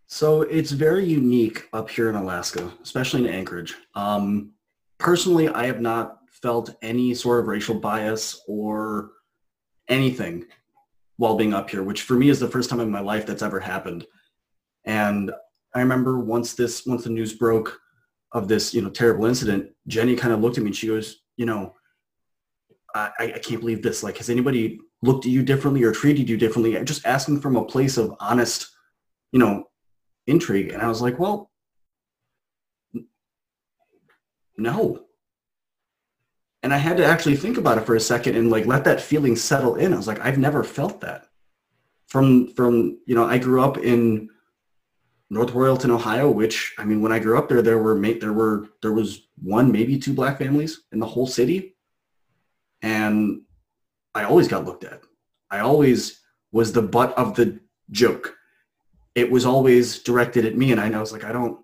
So 0.08 0.42
it's 0.44 0.72
very 0.72 1.06
unique 1.06 1.68
up 1.74 1.90
here 1.90 2.10
in 2.10 2.16
Alaska, 2.16 2.72
especially 2.82 3.28
in 3.28 3.34
Anchorage. 3.34 3.76
Um, 3.94 4.52
personally, 4.98 5.48
I 5.50 5.68
have 5.68 5.82
not 5.82 6.20
felt 6.42 6.75
any 6.82 7.13
sort 7.13 7.39
of 7.39 7.48
racial 7.48 7.75
bias 7.75 8.42
or 8.48 9.12
anything 9.88 10.46
while 11.18 11.36
being 11.36 11.54
up 11.54 11.70
here, 11.70 11.84
which 11.84 12.01
for 12.01 12.15
me 12.15 12.30
is 12.30 12.39
the 12.39 12.48
first 12.48 12.70
time 12.70 12.80
in 12.80 12.89
my 12.89 13.00
life 13.00 13.25
that's 13.25 13.44
ever 13.44 13.60
happened. 13.60 14.06
And 14.84 15.32
I 15.74 15.80
remember 15.80 16.20
once 16.20 16.54
this, 16.54 16.86
once 16.86 17.04
the 17.04 17.10
news 17.10 17.34
broke 17.34 17.80
of 18.32 18.48
this, 18.48 18.74
you 18.74 18.82
know, 18.82 18.89
terrible 18.89 19.25
incident, 19.25 19.72
Jenny 19.88 20.15
kind 20.15 20.34
of 20.34 20.42
looked 20.42 20.58
at 20.58 20.63
me 20.63 20.70
and 20.70 20.75
she 20.75 20.88
goes, 20.88 21.22
you 21.38 21.46
know, 21.46 21.74
I, 22.94 23.12
I 23.20 23.39
can't 23.39 23.60
believe 23.60 23.82
this. 23.82 24.04
Like, 24.04 24.18
has 24.18 24.30
anybody 24.30 24.80
looked 25.01 25.25
at 25.25 25.32
you 25.32 25.44
differently 25.44 25.84
or 25.84 25.92
treated 25.92 26.30
you 26.30 26.38
differently? 26.38 26.82
Just 26.86 27.06
asking 27.06 27.42
from 27.42 27.58
a 27.58 27.65
place 27.65 27.98
of 27.98 28.15
honest, 28.20 28.70
you 29.32 29.39
know, 29.39 29.65
intrigue. 30.27 30.72
And 30.72 30.82
I 30.82 30.88
was 30.88 31.01
like, 31.01 31.20
well, 31.20 31.51
no. 34.58 35.01
And 36.65 36.74
I 36.74 36.77
had 36.77 36.98
to 36.98 37.05
actually 37.05 37.36
think 37.36 37.60
about 37.60 37.77
it 37.77 37.86
for 37.86 37.93
a 37.93 38.00
second 38.00 38.36
and 38.36 38.50
like 38.50 38.65
let 38.65 38.86
that 38.86 39.00
feeling 39.00 39.36
settle 39.36 39.75
in. 39.75 39.93
I 39.93 39.98
was 39.98 40.07
like, 40.07 40.19
I've 40.22 40.39
never 40.39 40.63
felt 40.63 41.01
that. 41.01 41.27
From 42.07 42.55
from 42.55 42.98
you 43.05 43.13
know, 43.13 43.24
I 43.24 43.38
grew 43.38 43.62
up 43.62 43.77
in 43.77 44.29
North 45.29 45.53
Royalton, 45.53 45.91
Ohio, 45.91 46.31
which 46.31 46.74
I 46.79 46.84
mean, 46.84 47.03
when 47.03 47.12
I 47.12 47.19
grew 47.19 47.38
up 47.38 47.50
there, 47.50 47.62
there 47.62 47.77
were 47.77 48.01
there 48.19 48.34
were 48.34 48.69
there 48.81 48.93
was 48.93 49.27
one, 49.43 49.72
maybe 49.72 50.00
two 50.00 50.15
black 50.15 50.39
families 50.39 50.81
in 50.91 50.98
the 50.98 51.05
whole 51.05 51.27
city, 51.27 51.75
and 52.81 53.43
I 54.15 54.24
always 54.24 54.48
got 54.48 54.65
looked 54.65 54.86
at. 54.86 55.01
I 55.51 55.60
always 55.60 56.19
was 56.51 56.74
the 56.74 56.81
butt 56.81 57.15
of 57.15 57.36
the 57.36 57.60
joke. 57.91 58.34
It 59.13 59.29
was 59.29 59.45
always 59.45 60.01
directed 60.01 60.45
at 60.45 60.57
me, 60.57 60.72
and 60.72 60.81
I 60.81 61.00
was 61.00 61.12
like, 61.12 61.25
I 61.25 61.31
don't. 61.31 61.60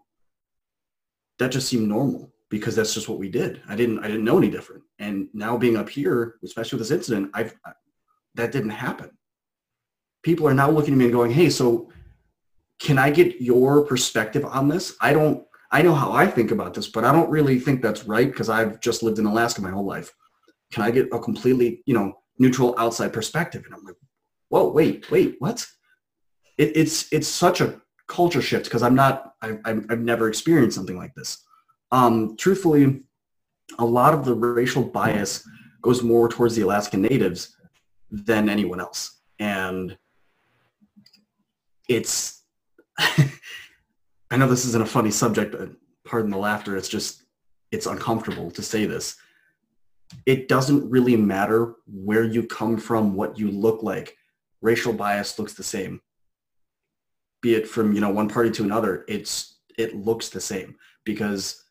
That 1.40 1.52
just 1.52 1.70
seemed 1.70 1.88
normal 1.88 2.31
because 2.52 2.76
that's 2.76 2.94
just 2.94 3.10
what 3.10 3.18
we 3.18 3.30
did. 3.30 3.64
I 3.68 3.76
didn't 3.76 4.00
I 4.00 4.08
didn't 4.08 4.24
know 4.26 4.38
any 4.38 4.52
different. 4.52 4.84
And 5.00 5.30
now 5.34 5.58
being 5.58 5.78
up 5.78 5.90
here, 5.90 6.36
especially 6.44 6.78
with 6.78 6.88
this 6.88 6.96
incident, 6.96 7.32
I've 7.34 7.56
that 8.36 8.52
didn't 8.52 8.70
happen. 8.70 9.10
People 10.22 10.48
are 10.48 10.54
now 10.54 10.70
looking 10.70 10.94
at 10.94 10.98
me 10.98 11.06
and 11.06 11.14
going, 11.14 11.32
"Hey, 11.32 11.50
so 11.50 11.92
can 12.82 12.98
I 12.98 13.12
get 13.12 13.40
your 13.40 13.86
perspective 13.86 14.44
on 14.44 14.68
this? 14.68 14.96
I 15.00 15.14
don't, 15.14 15.46
I 15.72 15.84
know 15.84 15.94
how 15.94 16.12
I 16.12 16.26
think 16.26 16.50
about 16.50 16.74
this, 16.74 16.88
but 16.88 17.06
I 17.06 17.12
don't 17.12 17.30
really 17.30 17.60
think 17.60 17.82
that's 17.82 18.06
right 18.06 18.28
because 18.30 18.50
I've 18.50 18.80
just 18.80 19.04
lived 19.04 19.20
in 19.20 19.28
Alaska 19.28 19.62
my 19.62 19.70
whole 19.70 19.86
life. 19.86 20.12
Can 20.72 20.84
I 20.84 20.90
get 20.90 21.08
a 21.14 21.20
completely, 21.20 21.84
you 21.86 21.94
know, 21.94 22.14
neutral 22.40 22.74
outside 22.80 23.14
perspective? 23.14 23.64
And 23.66 23.76
I'm 23.76 23.84
like, 23.86 23.96
whoa, 24.50 24.70
wait, 24.70 25.10
wait, 25.12 25.36
what? 25.38 25.66
It, 26.58 26.76
it's, 26.76 27.12
it's 27.14 27.28
such 27.28 27.62
a 27.62 27.80
culture 28.08 28.42
shift 28.42 28.66
because 28.66 28.82
I'm 28.82 28.96
not, 28.96 29.36
I, 29.44 29.60
I've, 29.64 29.86
I've 29.90 30.02
never 30.02 30.28
experienced 30.28 30.76
something 30.76 30.98
like 30.98 31.14
this. 31.14 31.38
Um, 31.92 32.36
truthfully, 32.38 33.04
a 33.80 33.86
lot 33.86 34.14
of 34.14 34.26
the 34.26 34.34
racial 34.34 34.84
bias 34.84 35.48
goes 35.82 36.04
more 36.04 36.30
towards 36.30 36.56
the 36.56 36.62
Alaskan 36.62 37.02
natives 37.02 37.56
than 38.10 38.50
anyone 38.50 38.80
else. 38.80 39.20
And 39.40 39.98
it's 41.90 42.44
I 44.32 44.38
know 44.38 44.48
this 44.48 44.66
isn't 44.66 44.84
a 44.84 44.88
funny 44.88 45.12
subject, 45.12 45.52
but 45.52 45.72
pardon 46.06 46.32
the 46.32 46.38
laughter. 46.38 46.78
It's 46.78 46.88
just, 46.88 47.24
it's 47.72 47.86
uncomfortable 47.86 48.50
to 48.52 48.62
say 48.62 48.86
this. 48.86 49.18
It 50.26 50.48
doesn't 50.48 50.90
really 50.90 51.18
matter 51.18 51.76
where 51.86 52.24
you 52.24 52.44
come 52.44 52.78
from, 52.78 53.14
what 53.14 53.38
you 53.38 53.52
look 53.52 53.84
like. 53.84 54.16
Racial 54.62 54.94
bias 54.94 55.38
looks 55.38 55.54
the 55.54 55.64
same. 55.64 56.02
Be 57.42 57.56
it 57.56 57.68
from, 57.68 57.94
you 57.94 58.00
know, 58.00 58.10
one 58.10 58.30
party 58.30 58.52
to 58.52 58.64
another, 58.64 59.04
it's, 59.08 59.60
it 59.78 59.96
looks 59.96 60.30
the 60.30 60.42
same 60.42 60.76
because 61.04 61.64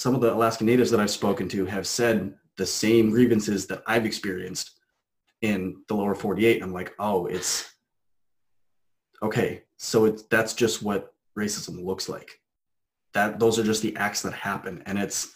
some 0.00 0.14
of 0.14 0.22
the 0.22 0.32
Alaskan 0.32 0.66
natives 0.66 0.90
that 0.90 0.98
I've 0.98 1.10
spoken 1.10 1.46
to 1.50 1.66
have 1.66 1.86
said 1.86 2.32
the 2.56 2.64
same 2.64 3.10
grievances 3.10 3.66
that 3.66 3.82
I've 3.86 4.06
experienced 4.06 4.80
in 5.42 5.82
the 5.88 5.94
lower 5.94 6.14
48. 6.14 6.62
I'm 6.62 6.72
like, 6.72 6.94
oh, 6.98 7.26
it's 7.26 7.70
okay. 9.22 9.64
So 9.76 10.06
it's 10.06 10.22
that's 10.22 10.54
just 10.54 10.82
what 10.82 11.12
racism 11.38 11.84
looks 11.84 12.08
like. 12.08 12.40
That 13.12 13.38
those 13.38 13.58
are 13.58 13.62
just 13.62 13.82
the 13.82 13.94
acts 13.96 14.22
that 14.22 14.32
happen, 14.32 14.82
and 14.86 14.98
it's 14.98 15.34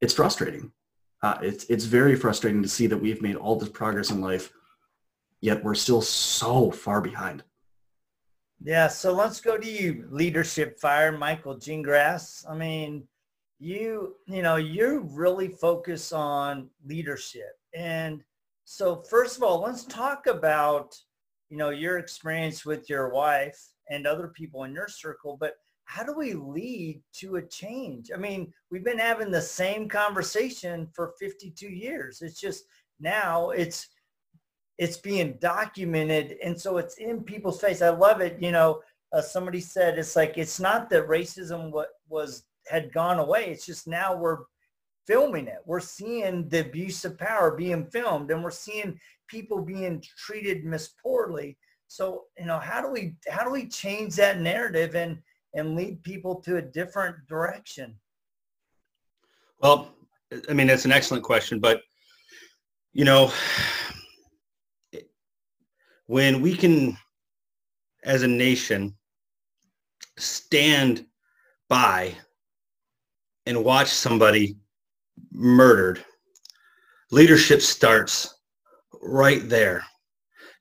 it's 0.00 0.14
frustrating. 0.14 0.72
Uh, 1.22 1.38
it's 1.40 1.66
it's 1.66 1.84
very 1.84 2.16
frustrating 2.16 2.64
to 2.64 2.68
see 2.68 2.88
that 2.88 2.98
we've 2.98 3.22
made 3.22 3.36
all 3.36 3.54
this 3.54 3.68
progress 3.68 4.10
in 4.10 4.20
life, 4.20 4.50
yet 5.40 5.62
we're 5.62 5.76
still 5.76 6.02
so 6.02 6.72
far 6.72 7.00
behind. 7.00 7.44
Yeah, 8.60 8.88
so 8.88 9.12
let's 9.12 9.40
go 9.40 9.56
to 9.56 9.70
you, 9.70 10.08
leadership 10.10 10.80
fire, 10.80 11.16
Michael 11.16 11.56
Gingrass. 11.56 12.44
I 12.50 12.54
mean, 12.56 13.06
you 13.60 14.16
you 14.26 14.42
know 14.42 14.56
you 14.56 15.06
really 15.12 15.48
focus 15.48 16.12
on 16.12 16.68
leadership, 16.84 17.58
and 17.74 18.24
so 18.64 19.02
first 19.08 19.36
of 19.36 19.42
all, 19.42 19.60
let's 19.60 19.84
talk 19.84 20.26
about 20.26 20.96
you 21.50 21.58
know 21.58 21.70
your 21.70 21.98
experience 21.98 22.64
with 22.64 22.88
your 22.88 23.12
wife 23.12 23.60
and 23.90 24.06
other 24.06 24.28
people 24.28 24.64
in 24.64 24.72
your 24.72 24.88
circle, 24.88 25.36
but 25.38 25.54
how 25.84 26.04
do 26.04 26.14
we 26.16 26.34
lead 26.34 27.02
to 27.12 27.36
a 27.36 27.42
change? 27.42 28.10
I 28.14 28.16
mean, 28.16 28.52
we've 28.70 28.84
been 28.84 28.98
having 28.98 29.32
the 29.32 29.42
same 29.42 29.88
conversation 29.88 30.86
for 30.94 31.14
52 31.18 31.66
years. 31.66 32.22
It's 32.22 32.40
just 32.40 32.64
now 33.00 33.50
it's 33.50 33.88
it's 34.78 34.96
being 34.96 35.36
documented 35.40 36.36
and 36.42 36.58
so 36.58 36.78
it's 36.78 36.94
in 36.98 37.22
people's 37.22 37.60
face. 37.60 37.82
I 37.82 37.90
love 37.90 38.20
it. 38.20 38.40
You 38.40 38.52
know, 38.52 38.80
uh, 39.12 39.20
somebody 39.20 39.60
said 39.60 39.98
it's 39.98 40.16
like 40.16 40.38
it's 40.38 40.60
not 40.60 40.90
that 40.90 41.08
racism 41.08 41.70
what 41.70 41.88
was 42.08 42.44
had 42.66 42.92
gone 42.92 43.18
away. 43.18 43.50
It's 43.50 43.66
just 43.66 43.88
now 43.88 44.14
we're 44.14 44.38
filming 45.06 45.46
it. 45.46 45.58
We're 45.66 45.80
seeing 45.80 46.48
the 46.48 46.60
abuse 46.60 47.04
of 47.04 47.18
power 47.18 47.56
being 47.56 47.86
filmed 47.86 48.30
and 48.30 48.44
we're 48.44 48.50
seeing 48.50 49.00
people 49.28 49.60
being 49.62 50.02
treated 50.16 50.64
mis 50.64 50.88
poorly 51.02 51.56
so, 51.90 52.26
you 52.38 52.46
know, 52.46 52.60
how 52.60 52.80
do 52.80 52.88
we 52.88 53.16
how 53.28 53.42
do 53.42 53.50
we 53.50 53.66
change 53.66 54.14
that 54.14 54.40
narrative 54.40 54.94
and 54.94 55.18
and 55.54 55.74
lead 55.74 56.04
people 56.04 56.36
to 56.42 56.58
a 56.58 56.62
different 56.62 57.16
direction? 57.26 57.96
Well, 59.60 59.92
I 60.48 60.52
mean, 60.52 60.68
that's 60.68 60.84
an 60.84 60.92
excellent 60.92 61.24
question, 61.24 61.58
but 61.58 61.82
you 62.92 63.04
know, 63.04 63.32
when 66.06 66.40
we 66.40 66.54
can, 66.56 66.96
as 68.04 68.22
a 68.22 68.28
nation, 68.28 68.96
stand 70.20 71.06
by 71.68 72.14
and 73.46 73.64
watch 73.64 73.88
somebody 73.88 74.56
murdered, 75.32 76.04
leadership 77.10 77.62
starts 77.62 78.34
right 79.02 79.48
there 79.48 79.84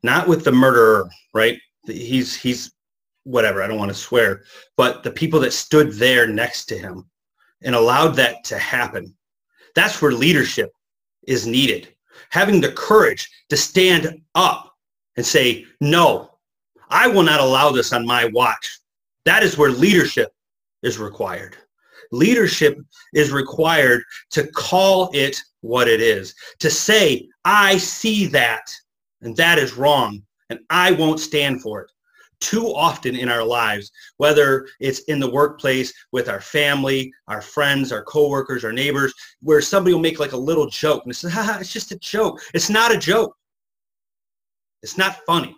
not 0.04 0.28
with 0.28 0.44
the 0.44 0.51
murderer, 0.51 1.10
right? 1.34 1.60
He's 1.86 2.36
he's 2.36 2.72
whatever. 3.24 3.62
I 3.62 3.68
don't 3.68 3.80
want 3.80 3.89
to 3.89 3.98
swear, 3.98 4.44
but 4.78 5.04
the 5.04 5.12
people 5.12 5.39
that 5.42 5.54
stood 5.54 5.94
there 5.94 6.28
next 6.28 6.66
to 6.66 6.78
him 6.78 7.10
and 7.62 7.75
allowed 7.75 8.16
that 8.16 8.44
to 8.46 8.58
happen. 8.58 9.13
That's 9.75 10.01
where 10.01 10.12
leadership 10.12 10.72
is 11.28 11.46
needed. 11.46 11.94
Having 12.32 12.62
the 12.62 12.72
courage 12.72 13.30
to 13.50 13.58
stand 13.58 14.22
up 14.36 14.74
and 15.18 15.25
say, 15.25 15.66
no, 15.82 16.32
I 16.89 17.08
will 17.08 17.24
not 17.24 17.39
allow 17.39 17.72
this 17.72 17.94
on 17.94 18.06
my 18.06 18.25
watch. 18.25 18.78
That 19.26 19.44
is 19.44 19.58
where 19.58 19.72
leadership 19.72 20.32
is 20.84 20.98
required. 20.98 21.58
Leadership 22.12 22.80
is 23.14 23.32
required 23.32 24.02
to 24.32 24.48
call 24.48 25.10
it 25.14 25.42
what 25.62 25.88
it 25.88 26.02
is, 26.02 26.34
to 26.60 26.70
say, 26.70 27.28
I 27.46 27.78
see 27.78 28.26
that, 28.28 28.74
and 29.22 29.36
that 29.38 29.60
is 29.60 29.78
wrong, 29.78 30.24
and 30.50 30.60
I 30.70 30.92
won't 30.92 31.20
stand 31.20 31.62
for 31.62 31.82
it. 31.82 31.92
Too 32.40 32.68
often 32.74 33.18
in 33.18 33.28
our 33.28 33.44
lives, 33.44 33.92
whether 34.16 34.66
it's 34.80 35.02
in 35.02 35.20
the 35.20 35.30
workplace 35.30 35.94
with 36.14 36.30
our 36.30 36.40
family, 36.40 37.12
our 37.28 37.42
friends, 37.42 37.92
our 37.92 38.04
coworkers, 38.04 38.64
our 38.64 38.72
neighbors, 38.72 39.14
where 39.42 39.62
somebody 39.62 39.94
will 39.94 40.02
make 40.02 40.20
like 40.20 40.32
a 40.32 40.38
little 40.38 40.70
joke 40.70 41.04
and 41.04 41.14
say, 41.14 41.30
ha, 41.30 41.58
it's 41.60 41.74
just 41.74 41.92
a 41.92 42.00
joke. 42.00 42.40
It's 42.54 42.70
not 42.70 42.96
a 42.96 42.98
joke. 42.98 43.36
It's 44.82 44.98
not 44.98 45.20
funny. 45.26 45.54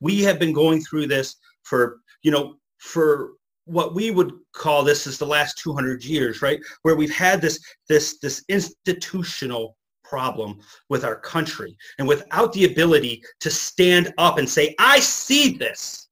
We 0.00 0.20
have 0.24 0.40
been 0.40 0.52
going 0.52 0.82
through 0.82 1.06
this 1.06 1.36
for, 1.62 2.00
you 2.22 2.32
know, 2.32 2.56
for 2.78 3.32
what 3.66 3.94
we 3.94 4.10
would 4.10 4.32
call 4.52 4.82
this 4.82 5.06
is 5.06 5.18
the 5.18 5.26
last 5.26 5.58
200 5.58 6.04
years, 6.04 6.42
right? 6.42 6.60
Where 6.82 6.96
we've 6.96 7.14
had 7.14 7.40
this, 7.40 7.58
this, 7.88 8.18
this 8.18 8.44
institutional 8.48 9.76
problem 10.02 10.60
with 10.90 11.04
our 11.04 11.16
country 11.16 11.76
and 11.98 12.06
without 12.06 12.52
the 12.52 12.66
ability 12.66 13.22
to 13.40 13.50
stand 13.50 14.12
up 14.18 14.38
and 14.38 14.48
say, 14.48 14.74
I 14.78 15.00
see 15.00 15.56
this. 15.56 16.08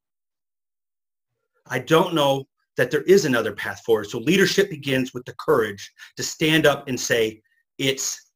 I 1.66 1.78
don't 1.78 2.14
know 2.14 2.46
that 2.76 2.90
there 2.90 3.02
is 3.02 3.26
another 3.26 3.52
path 3.52 3.82
forward. 3.84 4.08
So 4.08 4.18
leadership 4.18 4.70
begins 4.70 5.12
with 5.12 5.24
the 5.26 5.34
courage 5.34 5.92
to 6.16 6.22
stand 6.22 6.66
up 6.66 6.88
and 6.88 6.98
say, 6.98 7.42
it's 7.78 8.30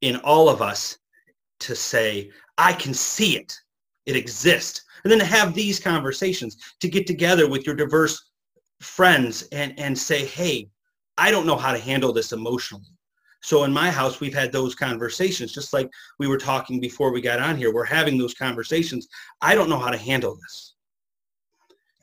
in 0.00 0.16
all 0.16 0.48
of 0.48 0.60
us 0.60 0.98
to 1.60 1.74
say, 1.74 2.30
I 2.58 2.72
can 2.72 2.92
see 2.92 3.36
it. 3.36 3.56
It 4.04 4.16
exists. 4.16 4.82
And 5.06 5.10
then 5.12 5.20
to 5.20 5.24
have 5.24 5.54
these 5.54 5.78
conversations, 5.78 6.56
to 6.80 6.88
get 6.88 7.06
together 7.06 7.48
with 7.48 7.64
your 7.64 7.76
diverse 7.76 8.32
friends 8.80 9.42
and, 9.52 9.72
and 9.78 9.96
say, 9.96 10.24
hey, 10.26 10.68
I 11.16 11.30
don't 11.30 11.46
know 11.46 11.54
how 11.54 11.70
to 11.70 11.78
handle 11.78 12.12
this 12.12 12.32
emotionally. 12.32 12.90
So 13.40 13.62
in 13.62 13.72
my 13.72 13.88
house, 13.88 14.18
we've 14.18 14.34
had 14.34 14.50
those 14.50 14.74
conversations, 14.74 15.52
just 15.52 15.72
like 15.72 15.88
we 16.18 16.26
were 16.26 16.36
talking 16.36 16.80
before 16.80 17.12
we 17.12 17.20
got 17.20 17.38
on 17.38 17.56
here. 17.56 17.72
We're 17.72 17.84
having 17.84 18.18
those 18.18 18.34
conversations. 18.34 19.06
I 19.40 19.54
don't 19.54 19.70
know 19.70 19.78
how 19.78 19.92
to 19.92 19.96
handle 19.96 20.34
this 20.42 20.74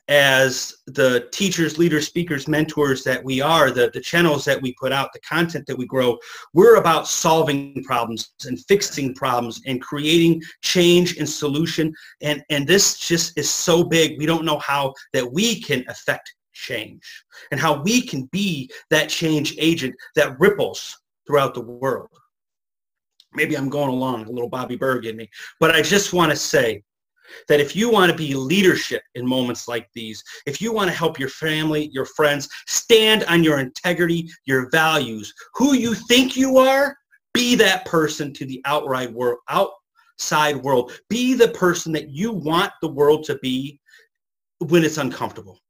as 0.08 0.74
the 0.86 1.28
teachers, 1.32 1.78
leaders, 1.78 2.06
speakers, 2.06 2.46
mentors 2.46 3.02
that 3.04 3.24
we 3.24 3.40
are, 3.40 3.70
the, 3.70 3.90
the 3.94 4.00
channels 4.00 4.44
that 4.44 4.60
we 4.60 4.74
put 4.74 4.92
out, 4.92 5.12
the 5.12 5.20
content 5.20 5.66
that 5.66 5.76
we 5.76 5.86
grow, 5.86 6.18
we're 6.52 6.76
about 6.76 7.08
solving 7.08 7.82
problems 7.84 8.34
and 8.46 8.62
fixing 8.66 9.14
problems 9.14 9.62
and 9.66 9.80
creating 9.80 10.42
change 10.62 11.16
and 11.16 11.28
solution. 11.28 11.94
And, 12.20 12.44
and 12.50 12.66
this 12.66 12.98
just 12.98 13.38
is 13.38 13.48
so 13.48 13.82
big. 13.82 14.18
We 14.18 14.26
don't 14.26 14.44
know 14.44 14.58
how 14.58 14.92
that 15.14 15.30
we 15.30 15.60
can 15.60 15.84
affect 15.88 16.34
change 16.52 17.24
and 17.50 17.58
how 17.58 17.82
we 17.82 18.02
can 18.02 18.24
be 18.26 18.70
that 18.90 19.08
change 19.08 19.54
agent 19.58 19.94
that 20.16 20.38
ripples 20.38 20.96
throughout 21.26 21.54
the 21.54 21.62
world. 21.62 22.10
Maybe 23.32 23.56
I'm 23.56 23.68
going 23.68 23.88
along 23.88 24.26
a 24.26 24.30
little 24.30 24.48
Bobby 24.48 24.76
Berg 24.76 25.06
in 25.06 25.16
me, 25.16 25.28
but 25.58 25.74
I 25.74 25.82
just 25.82 26.12
want 26.12 26.30
to 26.30 26.36
say 26.36 26.82
that 27.48 27.60
if 27.60 27.74
you 27.74 27.90
want 27.90 28.10
to 28.10 28.16
be 28.16 28.34
leadership 28.34 29.02
in 29.14 29.26
moments 29.26 29.68
like 29.68 29.88
these, 29.94 30.22
if 30.46 30.60
you 30.60 30.72
want 30.72 30.90
to 30.90 30.96
help 30.96 31.18
your 31.18 31.28
family, 31.28 31.90
your 31.92 32.04
friends, 32.04 32.48
stand 32.66 33.24
on 33.24 33.42
your 33.44 33.58
integrity, 33.58 34.28
your 34.44 34.70
values, 34.70 35.32
who 35.54 35.74
you 35.74 35.94
think 35.94 36.36
you 36.36 36.58
are, 36.58 36.96
be 37.32 37.56
that 37.56 37.84
person 37.84 38.32
to 38.32 38.46
the 38.46 38.62
outright 38.64 39.12
world, 39.12 39.38
outside 39.48 40.56
world. 40.56 40.92
Be 41.08 41.34
the 41.34 41.48
person 41.48 41.92
that 41.92 42.10
you 42.10 42.32
want 42.32 42.72
the 42.80 42.88
world 42.88 43.24
to 43.24 43.38
be 43.38 43.80
when 44.58 44.84
it's 44.84 44.98
uncomfortable. 44.98 45.60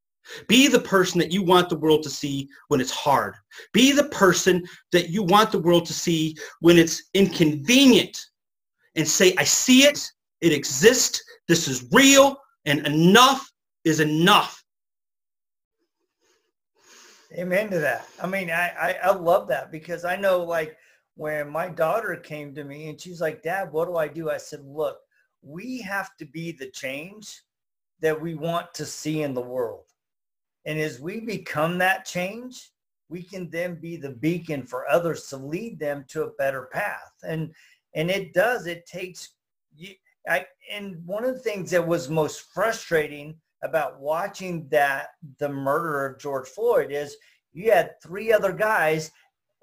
Be 0.47 0.67
the 0.67 0.79
person 0.79 1.19
that 1.19 1.31
you 1.31 1.43
want 1.43 1.69
the 1.69 1.77
world 1.77 2.01
to 2.03 2.09
see 2.09 2.49
when 2.69 2.81
it's 2.81 2.91
hard. 2.91 3.35
Be 3.73 3.91
the 3.91 4.05
person 4.05 4.63
that 4.91 5.09
you 5.09 5.23
want 5.23 5.51
the 5.51 5.59
world 5.59 5.85
to 5.87 5.93
see 5.93 6.35
when 6.61 6.77
it's 6.77 7.09
inconvenient 7.13 8.25
and 8.95 9.07
say, 9.07 9.35
I 9.37 9.43
see 9.43 9.83
it, 9.83 10.11
it 10.45 10.53
exists, 10.53 11.23
this 11.47 11.67
is 11.67 11.87
real 11.91 12.37
and 12.65 12.85
enough 12.85 13.51
is 13.83 13.99
enough. 13.99 14.63
Amen 17.33 17.71
to 17.71 17.79
that. 17.79 18.07
I 18.21 18.27
mean, 18.27 18.51
I, 18.51 18.69
I, 18.79 18.95
I 19.05 19.11
love 19.11 19.47
that 19.47 19.71
because 19.71 20.05
I 20.05 20.15
know 20.15 20.43
like 20.43 20.77
when 21.15 21.49
my 21.49 21.67
daughter 21.67 22.15
came 22.15 22.53
to 22.53 22.63
me 22.63 22.89
and 22.89 23.01
she's 23.01 23.19
like, 23.19 23.41
Dad, 23.41 23.71
what 23.71 23.87
do 23.87 23.97
I 23.97 24.07
do? 24.07 24.29
I 24.29 24.37
said, 24.37 24.61
look, 24.63 24.99
we 25.41 25.81
have 25.81 26.15
to 26.17 26.25
be 26.25 26.51
the 26.51 26.69
change 26.69 27.41
that 28.01 28.19
we 28.21 28.35
want 28.35 28.71
to 28.75 28.85
see 28.85 29.23
in 29.23 29.33
the 29.33 29.41
world. 29.41 29.85
And 30.65 30.79
as 30.79 30.99
we 30.99 31.21
become 31.21 31.79
that 31.79 32.05
change, 32.05 32.69
we 33.09 33.23
can 33.23 33.49
then 33.49 33.79
be 33.81 33.97
the 33.97 34.11
beacon 34.11 34.63
for 34.63 34.87
others 34.87 35.27
to 35.29 35.37
lead 35.37 35.79
them 35.79 36.05
to 36.09 36.23
a 36.23 36.33
better 36.37 36.69
path. 36.71 37.13
And 37.23 37.51
and 37.95 38.11
it 38.11 38.33
does. 38.33 38.67
It 38.67 38.85
takes. 38.85 39.29
I, 40.27 40.45
and 40.71 41.05
one 41.05 41.23
of 41.23 41.35
the 41.35 41.41
things 41.41 41.71
that 41.71 41.85
was 41.85 42.09
most 42.09 42.41
frustrating 42.53 43.35
about 43.63 43.99
watching 43.99 44.67
that 44.69 45.09
the 45.39 45.49
murder 45.49 46.05
of 46.05 46.19
George 46.19 46.47
Floyd 46.47 46.91
is 46.91 47.17
you 47.53 47.71
had 47.71 48.01
three 48.01 48.31
other 48.31 48.51
guys. 48.51 49.11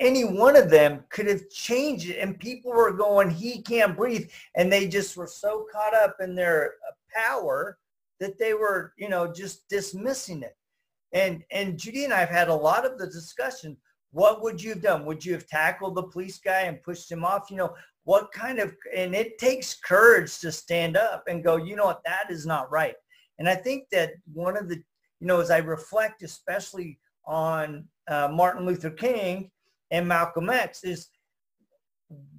Any 0.00 0.24
one 0.24 0.56
of 0.56 0.70
them 0.70 1.04
could 1.10 1.26
have 1.26 1.48
changed 1.50 2.08
it, 2.08 2.18
and 2.18 2.38
people 2.40 2.72
were 2.72 2.92
going, 2.92 3.30
"He 3.30 3.62
can't 3.62 3.96
breathe," 3.96 4.30
and 4.56 4.72
they 4.72 4.88
just 4.88 5.16
were 5.16 5.26
so 5.26 5.66
caught 5.72 5.94
up 5.94 6.16
in 6.20 6.34
their 6.34 6.74
uh, 6.88 6.92
power 7.14 7.78
that 8.18 8.38
they 8.38 8.54
were, 8.54 8.94
you 8.96 9.08
know, 9.08 9.32
just 9.32 9.68
dismissing 9.68 10.42
it. 10.42 10.56
And 11.12 11.44
and 11.50 11.78
Judy 11.78 12.04
and 12.04 12.12
I 12.12 12.20
have 12.20 12.30
had 12.30 12.48
a 12.48 12.54
lot 12.54 12.86
of 12.86 12.98
the 12.98 13.06
discussion. 13.06 13.76
What 14.12 14.42
would 14.42 14.62
you 14.62 14.70
have 14.70 14.82
done? 14.82 15.06
Would 15.06 15.24
you 15.24 15.32
have 15.32 15.46
tackled 15.46 15.94
the 15.94 16.02
police 16.02 16.38
guy 16.38 16.62
and 16.62 16.82
pushed 16.82 17.10
him 17.10 17.24
off? 17.24 17.50
You 17.50 17.56
know, 17.56 17.74
what 18.04 18.32
kind 18.32 18.58
of 18.58 18.74
and 18.94 19.14
it 19.14 19.38
takes 19.38 19.74
courage 19.74 20.38
to 20.40 20.50
stand 20.50 20.96
up 20.96 21.24
and 21.28 21.44
go, 21.44 21.56
you 21.56 21.76
know 21.76 21.86
what, 21.86 22.02
that 22.04 22.30
is 22.30 22.46
not 22.46 22.70
right. 22.70 22.94
And 23.38 23.48
I 23.48 23.54
think 23.54 23.84
that 23.92 24.12
one 24.32 24.56
of 24.56 24.68
the, 24.68 24.76
you 25.20 25.26
know, 25.26 25.40
as 25.40 25.50
I 25.50 25.58
reflect 25.58 26.22
especially 26.22 26.98
on 27.24 27.86
uh, 28.08 28.28
Martin 28.32 28.66
Luther 28.66 28.90
King 28.90 29.50
and 29.90 30.06
Malcolm 30.06 30.50
X 30.50 30.84
is 30.84 31.08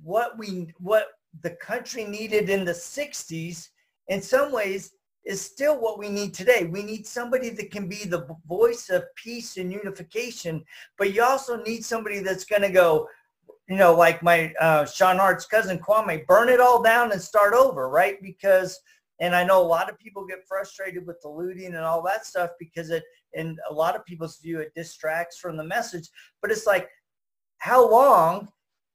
what 0.03 0.37
we 0.37 0.73
what 0.79 1.07
the 1.41 1.51
country 1.51 2.03
needed 2.03 2.49
in 2.49 2.63
the 2.65 2.73
60s 2.73 3.69
in 4.07 4.21
some 4.21 4.51
ways 4.51 4.91
is 5.25 5.41
still 5.41 5.79
what 5.79 5.97
we 5.97 6.09
need 6.09 6.33
today. 6.33 6.65
We 6.65 6.83
need 6.83 7.07
somebody 7.07 7.49
that 7.51 7.71
can 7.71 7.87
be 7.87 8.03
the 8.03 8.27
voice 8.45 8.89
of 8.89 9.03
peace 9.15 9.57
and 9.57 9.71
unification, 9.71 10.63
but 10.97 11.13
you 11.13 11.23
also 11.23 11.63
need 11.63 11.85
somebody 11.85 12.19
that's 12.19 12.43
going 12.43 12.61
to 12.61 12.69
go, 12.69 13.07
you 13.67 13.77
know, 13.77 13.93
like 13.93 14.21
my 14.21 14.53
uh, 14.59 14.85
Sean 14.85 15.17
Hart's 15.17 15.45
cousin 15.45 15.79
Kwame, 15.79 16.25
burn 16.27 16.49
it 16.49 16.59
all 16.59 16.81
down 16.81 17.11
and 17.11 17.21
start 17.21 17.53
over, 17.53 17.89
right? 17.89 18.21
Because, 18.21 18.79
and 19.19 19.35
I 19.35 19.43
know 19.43 19.61
a 19.61 19.63
lot 19.63 19.89
of 19.89 19.97
people 19.97 20.25
get 20.25 20.47
frustrated 20.47 21.05
with 21.07 21.21
the 21.21 21.29
looting 21.29 21.67
and 21.67 21.77
all 21.77 22.01
that 22.03 22.25
stuff 22.25 22.51
because 22.59 22.89
it, 22.89 23.03
in 23.33 23.57
a 23.69 23.73
lot 23.73 23.95
of 23.95 24.05
people's 24.05 24.39
view, 24.39 24.59
it 24.59 24.73
distracts 24.75 25.37
from 25.37 25.55
the 25.55 25.63
message. 25.63 26.09
But 26.41 26.51
it's 26.51 26.67
like, 26.67 26.89
how 27.59 27.89
long 27.89 28.49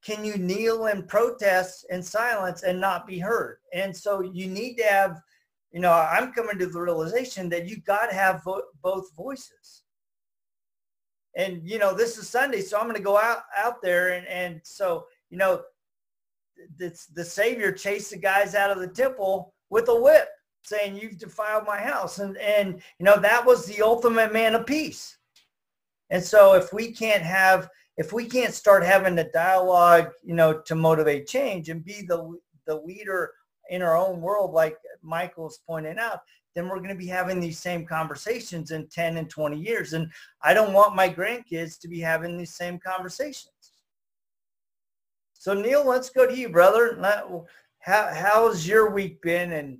can 0.05 0.23
you 0.23 0.37
kneel 0.37 0.85
and 0.85 1.07
protest 1.07 1.85
in 1.89 2.03
silence 2.03 2.63
and 2.63 2.79
not 2.79 3.07
be 3.07 3.19
heard? 3.19 3.57
And 3.73 3.95
so 3.95 4.21
you 4.21 4.47
need 4.47 4.75
to 4.75 4.83
have 4.83 5.21
you 5.71 5.79
know, 5.79 5.91
I'm 5.91 6.33
coming 6.33 6.57
to 6.59 6.65
the 6.65 6.81
realization 6.81 7.49
that 7.49 7.67
you 7.67 7.77
got 7.81 8.07
to 8.07 8.15
have 8.15 8.43
vo- 8.43 8.63
both 8.81 9.13
voices. 9.15 9.83
And, 11.39 11.61
you 11.63 11.79
know, 11.79 11.93
this 11.93 12.17
is 12.17 12.27
Sunday, 12.27 12.59
so 12.59 12.77
I'm 12.77 12.83
going 12.83 12.97
to 12.97 13.01
go 13.01 13.17
out, 13.17 13.43
out 13.57 13.81
there. 13.81 14.09
And, 14.09 14.27
and 14.27 14.59
so, 14.61 15.05
you 15.29 15.37
know, 15.37 15.61
the, 16.77 16.93
the 17.15 17.23
Savior 17.23 17.71
chased 17.71 18.11
the 18.11 18.17
guys 18.17 18.55
out 18.55 18.71
of 18.71 18.79
the 18.79 18.89
temple 18.89 19.53
with 19.69 19.87
a 19.87 19.95
whip 19.95 20.27
saying, 20.65 20.97
you've 20.97 21.17
defiled 21.17 21.65
my 21.65 21.79
house. 21.79 22.19
And, 22.19 22.35
and, 22.39 22.81
you 22.99 23.05
know, 23.05 23.17
that 23.21 23.45
was 23.45 23.65
the 23.65 23.81
ultimate 23.81 24.33
man 24.33 24.53
of 24.53 24.65
peace. 24.65 25.17
And 26.09 26.21
so 26.21 26.55
if 26.55 26.73
we 26.73 26.91
can't 26.91 27.23
have, 27.23 27.69
if 27.95 28.11
we 28.11 28.25
can't 28.25 28.53
start 28.53 28.83
having 28.83 29.15
the 29.15 29.29
dialogue, 29.33 30.09
you 30.21 30.33
know, 30.33 30.59
to 30.65 30.75
motivate 30.75 31.25
change 31.25 31.69
and 31.69 31.85
be 31.85 32.01
the, 32.05 32.37
the 32.67 32.81
leader 32.81 33.31
in 33.69 33.81
our 33.81 33.95
own 33.95 34.19
world, 34.19 34.51
like 34.51 34.75
Michael's 35.01 35.61
pointing 35.65 35.99
out, 35.99 36.19
then 36.55 36.67
we're 36.67 36.77
going 36.77 36.89
to 36.89 36.95
be 36.95 37.07
having 37.07 37.39
these 37.39 37.59
same 37.59 37.85
conversations 37.85 38.71
in 38.71 38.87
10 38.87 39.17
and 39.17 39.29
20 39.29 39.57
years. 39.57 39.93
And 39.93 40.09
I 40.43 40.53
don't 40.53 40.73
want 40.73 40.95
my 40.95 41.09
grandkids 41.09 41.79
to 41.79 41.87
be 41.87 41.99
having 41.99 42.37
these 42.37 42.55
same 42.55 42.79
conversations. 42.79 43.53
So 45.33 45.53
Neil, 45.53 45.87
let's 45.87 46.09
go 46.09 46.27
to 46.27 46.35
you, 46.35 46.49
brother. 46.49 46.99
How, 47.79 48.09
how's 48.13 48.67
your 48.67 48.91
week 48.91 49.21
been 49.21 49.53
and, 49.53 49.77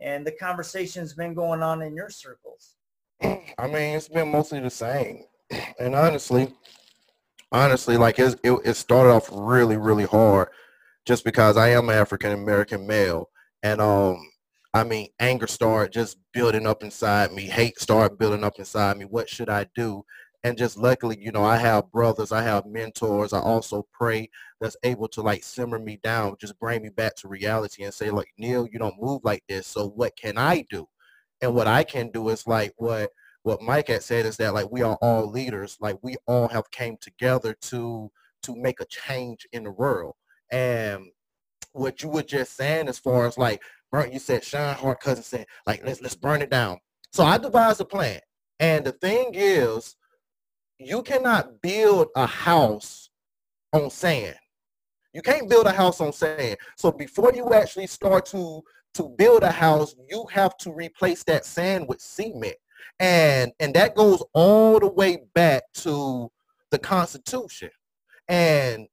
and 0.00 0.26
the 0.26 0.32
conversations 0.32 1.14
been 1.14 1.34
going 1.34 1.62
on 1.62 1.82
in 1.82 1.94
your 1.94 2.10
circles? 2.10 2.74
I 3.22 3.66
mean, 3.66 3.96
it's 3.96 4.08
been 4.08 4.30
mostly 4.30 4.60
the 4.60 4.70
same. 4.70 5.24
And 5.80 5.94
honestly, 5.94 6.52
honestly, 7.52 7.96
like 7.96 8.18
it, 8.18 8.38
it, 8.44 8.74
started 8.74 9.10
off 9.10 9.30
really, 9.32 9.76
really 9.76 10.04
hard 10.04 10.48
just 11.06 11.24
because 11.24 11.56
I 11.56 11.68
am 11.70 11.88
an 11.88 11.94
African 11.94 12.32
American 12.32 12.86
male, 12.86 13.30
and 13.62 13.80
um, 13.80 14.18
I 14.78 14.84
mean, 14.84 15.08
anger 15.18 15.46
started 15.46 15.92
just 15.92 16.18
building 16.32 16.66
up 16.66 16.82
inside 16.82 17.32
me. 17.32 17.42
Hate 17.42 17.78
started 17.80 18.18
building 18.18 18.44
up 18.44 18.58
inside 18.58 18.96
me. 18.96 19.04
What 19.04 19.28
should 19.28 19.48
I 19.48 19.66
do? 19.74 20.04
And 20.44 20.56
just 20.56 20.76
luckily, 20.76 21.18
you 21.20 21.32
know, 21.32 21.44
I 21.44 21.56
have 21.56 21.90
brothers, 21.90 22.30
I 22.30 22.42
have 22.42 22.64
mentors. 22.64 23.32
I 23.32 23.40
also 23.40 23.86
pray 23.92 24.30
that's 24.60 24.76
able 24.84 25.08
to 25.08 25.20
like 25.20 25.42
simmer 25.42 25.80
me 25.80 25.98
down, 26.02 26.36
just 26.40 26.58
bring 26.60 26.82
me 26.82 26.90
back 26.90 27.16
to 27.16 27.28
reality 27.28 27.82
and 27.82 27.92
say, 27.92 28.10
like, 28.10 28.28
Neil, 28.38 28.68
you 28.70 28.78
don't 28.78 29.00
move 29.00 29.22
like 29.24 29.42
this. 29.48 29.66
So 29.66 29.88
what 29.88 30.16
can 30.16 30.38
I 30.38 30.64
do? 30.70 30.86
And 31.42 31.54
what 31.54 31.66
I 31.66 31.82
can 31.82 32.10
do 32.10 32.28
is 32.28 32.46
like 32.46 32.72
what 32.76 33.10
what 33.42 33.62
Mike 33.62 33.88
had 33.88 34.02
said 34.02 34.26
is 34.26 34.36
that 34.36 34.54
like 34.54 34.70
we 34.70 34.82
are 34.82 34.98
all 35.02 35.30
leaders. 35.30 35.76
Like 35.80 35.98
we 36.02 36.16
all 36.26 36.48
have 36.48 36.70
came 36.70 36.96
together 37.00 37.54
to 37.62 38.10
to 38.42 38.56
make 38.56 38.80
a 38.80 38.86
change 38.86 39.46
in 39.52 39.64
the 39.64 39.72
world. 39.72 40.14
And 40.52 41.06
what 41.72 42.02
you 42.02 42.08
were 42.08 42.22
just 42.22 42.56
saying 42.56 42.88
as 42.88 42.98
far 42.98 43.26
as 43.26 43.38
like 43.38 43.62
burn 43.90 44.12
you 44.12 44.18
said 44.18 44.44
Sean 44.44 44.74
Hart 44.74 45.00
cousin 45.00 45.22
said, 45.22 45.46
like 45.66 45.84
let's 45.84 46.00
let's 46.00 46.14
burn 46.14 46.42
it 46.42 46.50
down. 46.50 46.78
So 47.12 47.24
I 47.24 47.38
devised 47.38 47.80
a 47.80 47.84
plan. 47.84 48.20
And 48.60 48.84
the 48.84 48.92
thing 48.92 49.30
is, 49.34 49.96
you 50.78 51.02
cannot 51.02 51.62
build 51.62 52.08
a 52.16 52.26
house 52.26 53.10
on 53.72 53.90
sand. 53.90 54.36
You 55.12 55.22
can't 55.22 55.48
build 55.48 55.66
a 55.66 55.72
house 55.72 56.00
on 56.00 56.12
sand. 56.12 56.56
So 56.76 56.92
before 56.92 57.32
you 57.34 57.52
actually 57.52 57.86
start 57.86 58.26
to 58.26 58.62
to 58.94 59.14
build 59.16 59.42
a 59.42 59.50
house, 59.50 59.94
you 60.08 60.26
have 60.30 60.56
to 60.58 60.72
replace 60.72 61.24
that 61.24 61.44
sand 61.44 61.86
with 61.88 62.00
cement. 62.00 62.56
And 63.00 63.52
and 63.60 63.74
that 63.74 63.94
goes 63.94 64.22
all 64.34 64.78
the 64.80 64.88
way 64.88 65.18
back 65.34 65.62
to 65.74 66.30
the 66.70 66.78
Constitution. 66.78 67.70
And 68.28 68.86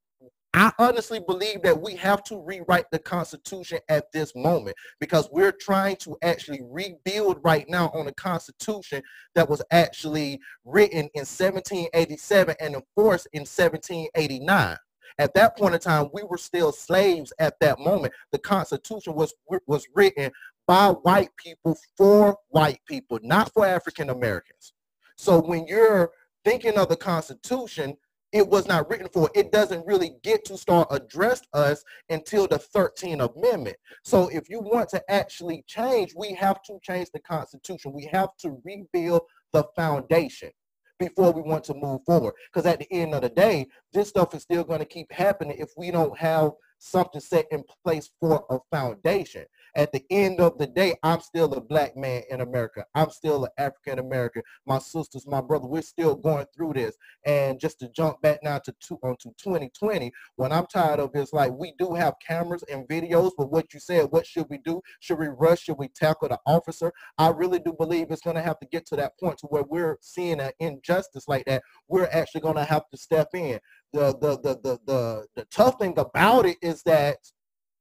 I 0.58 0.72
honestly 0.80 1.20
believe 1.20 1.64
that 1.64 1.82
we 1.82 1.98
have 1.98 2.24
to 2.24 2.42
rewrite 2.42 2.90
the 2.90 2.98
Constitution 2.98 3.80
at 3.90 4.10
this 4.14 4.34
moment 4.38 4.78
because 5.02 5.28
we're 5.30 5.52
trying 5.52 5.98
to 5.98 6.16
actually 6.22 6.62
rebuild 6.64 7.42
right 7.44 7.68
now 7.68 7.92
on 7.94 8.08
a 8.08 8.14
Constitution 8.14 9.04
that 9.34 9.50
was 9.50 9.62
actually 9.72 10.40
written 10.64 11.10
in 11.14 11.26
1787 11.26 12.56
and 12.62 12.76
enforced 12.76 13.28
in 13.34 13.42
1789. 13.42 14.78
At 15.20 15.34
that 15.34 15.58
point 15.58 15.76
in 15.76 15.82
time, 15.82 16.10
we 16.14 16.24
were 16.24 16.38
still 16.38 16.72
slaves 16.72 17.34
at 17.38 17.60
that 17.60 17.78
moment. 17.78 18.14
The 18.32 18.40
Constitution 18.40 19.14
was 19.14 19.34
was 19.68 19.86
written 19.94 20.32
by 20.68 20.88
white 20.88 21.36
people 21.36 21.78
for 21.98 22.38
white 22.48 22.80
people, 22.88 23.20
not 23.24 23.52
for 23.54 23.66
African 23.66 24.10
Americans. 24.10 24.72
So 25.18 25.42
when 25.42 25.68
you're 25.68 26.12
thinking 26.46 26.78
of 26.78 26.88
the 26.88 26.96
Constitution, 26.96 27.98
it 28.32 28.48
was 28.48 28.68
not 28.68 28.90
written 28.90 29.08
for. 29.14 29.30
It 29.34 29.52
doesn't 29.52 29.86
really 29.86 30.16
get 30.24 30.46
to 30.46 30.58
start 30.58 30.88
address 30.92 31.42
us 31.54 31.84
until 32.10 32.48
the 32.48 32.58
13th 32.58 33.36
Amendment. 33.36 33.78
So 34.04 34.28
if 34.30 34.50
you 34.50 34.60
want 34.60 34.90
to 34.90 35.12
actually 35.12 35.64
change, 35.68 36.14
we 36.16 36.34
have 36.34 36.62
to 36.64 36.78
change 36.82 37.10
the 37.14 37.20
Constitution. 37.20 37.94
We 37.94 38.10
have 38.12 38.30
to 38.40 38.62
rebuild 38.64 39.22
the 39.54 39.64
foundation 39.76 40.52
before 41.00 41.32
we 41.32 41.42
want 41.42 41.64
to 41.66 41.74
move 41.74 42.02
forward. 42.06 42.34
Because 42.52 42.66
at 42.66 42.80
the 42.80 42.92
end 42.92 43.14
of 43.14 43.22
the 43.22 43.30
day, 43.30 43.68
this 43.94 44.10
stuff 44.10 44.34
is 44.34 44.44
still 44.44 44.64
going 44.64 44.80
to 44.80 44.86
keep 44.86 45.12
happening 45.12 45.58
if 45.58 45.70
we 45.78 45.92
don't 45.92 46.18
have 46.18 46.52
something 46.80 47.22
set 47.22 47.46
in 47.52 47.64
place 47.84 48.10
for 48.20 48.46
a 48.50 48.60
foundation. 48.72 49.46
At 49.76 49.92
the 49.92 50.06
end 50.10 50.40
of 50.40 50.58
the 50.58 50.68
day, 50.68 50.96
I'm 51.04 51.20
still 51.20 51.54
a 51.54 51.60
black 51.60 51.98
man 51.98 52.24
in 52.30 52.40
America. 52.40 52.86
I'm 52.96 53.10
still 53.10 53.44
an 53.44 53.52
African 53.58 54.00
American. 54.00 54.42
My 54.66 54.80
sisters, 54.80 55.28
my 55.28 55.42
brother, 55.42 55.68
we're 55.68 55.82
still 55.82 56.16
going 56.16 56.46
through 56.56 56.74
this. 56.74 56.96
And 57.26 57.60
just 57.60 57.80
to 57.80 57.90
jump 57.90 58.22
back 58.22 58.40
now 58.42 58.60
to 58.60 58.74
two, 58.80 58.98
onto 59.04 59.32
2020, 59.38 60.12
what 60.38 60.54
I'm 60.54 60.66
tired 60.68 61.02
of 61.02 61.12
is 61.16 61.34
like 61.34 61.52
we 61.52 61.74
do 61.78 61.94
have 61.94 62.14
cameras 62.26 62.64
and 62.72 62.88
videos, 62.88 63.32
but 63.38 63.52
what 63.52 63.74
you 63.74 63.82
said, 63.82 64.08
what 64.12 64.26
should 64.26 64.48
we 64.50 64.60
do? 64.60 64.82
Should 65.02 65.20
we 65.20 65.28
rush? 65.28 65.64
Should 65.64 65.78
we 65.78 65.90
tackle 65.90 66.30
the 66.30 66.40
officer? 66.46 66.94
I 67.18 67.30
really 67.30 67.60
do 67.60 67.74
believe 67.78 68.12
it's 68.12 68.22
going 68.22 68.38
to 68.38 68.42
have 68.42 68.60
to 68.60 68.68
get 68.68 68.86
to 68.88 68.96
that 68.96 69.20
point 69.20 69.40
to 69.40 69.48
where 69.48 69.64
we're 69.64 69.98
seeing 70.00 70.40
an 70.40 70.52
injustice 70.60 71.28
like 71.28 71.46
that. 71.46 71.64
We're 71.90 72.10
actually 72.12 72.42
going 72.42 72.56
to 72.56 72.64
have 72.64 72.90
to 72.92 72.98
step 72.98 73.30
in 73.34 73.60
the 73.96 74.16
the 74.20 74.38
the 74.42 74.60
the 74.62 74.80
the, 74.86 75.26
the 75.36 75.46
tough 75.46 75.80
thing 75.80 75.98
about 75.98 76.46
it 76.46 76.58
is 76.62 76.84
that 76.84 77.18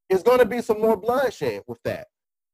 it's 0.09 0.23
going 0.23 0.39
to 0.39 0.47
be 0.47 0.61
some 0.61 0.81
more 0.81 0.97
bloodshed 0.97 1.63
with 1.67 1.83
that 1.83 2.07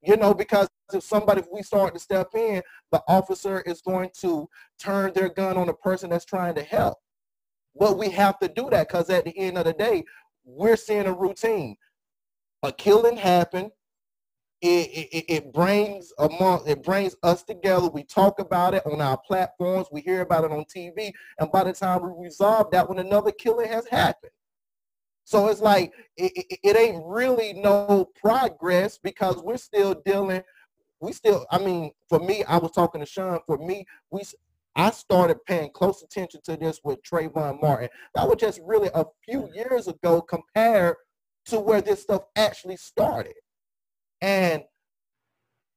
you 0.03 0.17
know 0.17 0.33
because 0.35 0.69
if 0.93 1.03
somebody 1.03 1.41
if 1.41 1.47
we 1.53 1.63
start 1.63 1.95
to 1.95 2.01
step 2.01 2.29
in 2.35 2.63
the 2.93 3.03
officer 3.09 3.61
is 3.61 3.81
going 3.81 4.11
to 4.19 4.49
turn 4.79 5.13
their 5.15 5.29
gun 5.29 5.57
on 5.57 5.67
the 5.67 5.75
person 5.75 6.11
that's 6.11 6.25
trying 6.25 6.55
to 6.55 6.63
help 6.63 6.99
but 7.79 7.99
we 7.99 8.09
have 8.09 8.39
to 8.39 8.49
do 8.49 8.69
that 8.71 8.89
because 8.89 9.11
at 9.11 9.25
the 9.25 9.37
end 9.39 9.59
of 9.59 9.65
the 9.65 9.73
day 9.73 10.05
we're 10.45 10.77
seeing 10.77 11.07
a 11.07 11.13
routine 11.13 11.77
a 12.63 12.73
killing 12.73 13.17
happened 13.17 13.71
it, 14.63 15.09
it, 15.13 15.25
it 15.29 15.53
brings 15.53 16.13
among 16.19 16.67
it 16.67 16.83
brings 16.83 17.17
us 17.23 17.43
together. 17.43 17.89
We 17.89 18.05
talk 18.05 18.41
about 18.41 18.75
it 18.75 18.85
on 18.85 19.01
our 19.01 19.17
platforms. 19.17 19.87
We 19.91 20.03
hear 20.03 20.21
about 20.21 20.45
it 20.45 20.53
on 20.53 20.65
TV, 20.65 21.13
and 21.39 21.51
by 21.51 21.65
the 21.65 21.73
time 21.73 22.03
we 22.03 22.25
resolve 22.25 22.71
that, 22.73 22.89
when 22.89 22.99
another 22.99 23.33
killing 23.33 23.69
has 23.69 23.87
happened, 23.87 24.33
so 25.31 25.47
it's 25.47 25.61
like 25.61 25.93
it, 26.16 26.33
it, 26.35 26.59
it 26.64 26.77
ain't 26.77 27.05
really 27.07 27.53
no 27.53 28.11
progress 28.21 28.99
because 28.99 29.37
we're 29.37 29.59
still 29.59 29.95
dealing. 30.05 30.43
We 31.01 31.12
still, 31.12 31.47
I 31.53 31.59
mean, 31.59 31.93
for 32.09 32.19
me, 32.19 32.43
I 32.43 32.59
was 32.59 32.73
talking 32.73 33.01
to 33.01 33.07
Sean. 33.07 33.38
For 33.47 33.57
me, 33.57 33.87
we 34.11 34.23
I 34.75 34.90
started 34.90 35.37
paying 35.47 35.71
close 35.73 36.03
attention 36.03 36.40
to 36.47 36.57
this 36.57 36.81
with 36.83 37.05
Trayvon 37.05 37.62
Martin. 37.62 37.90
That 38.16 38.27
was 38.27 38.38
just 38.40 38.61
really 38.64 38.90
a 38.93 39.05
few 39.25 39.49
years 39.55 39.87
ago 39.87 40.21
compared 40.21 40.97
to 41.47 41.61
where 41.61 41.81
this 41.81 42.03
stuff 42.03 42.23
actually 42.35 42.79
started. 42.79 43.35
And 44.21 44.64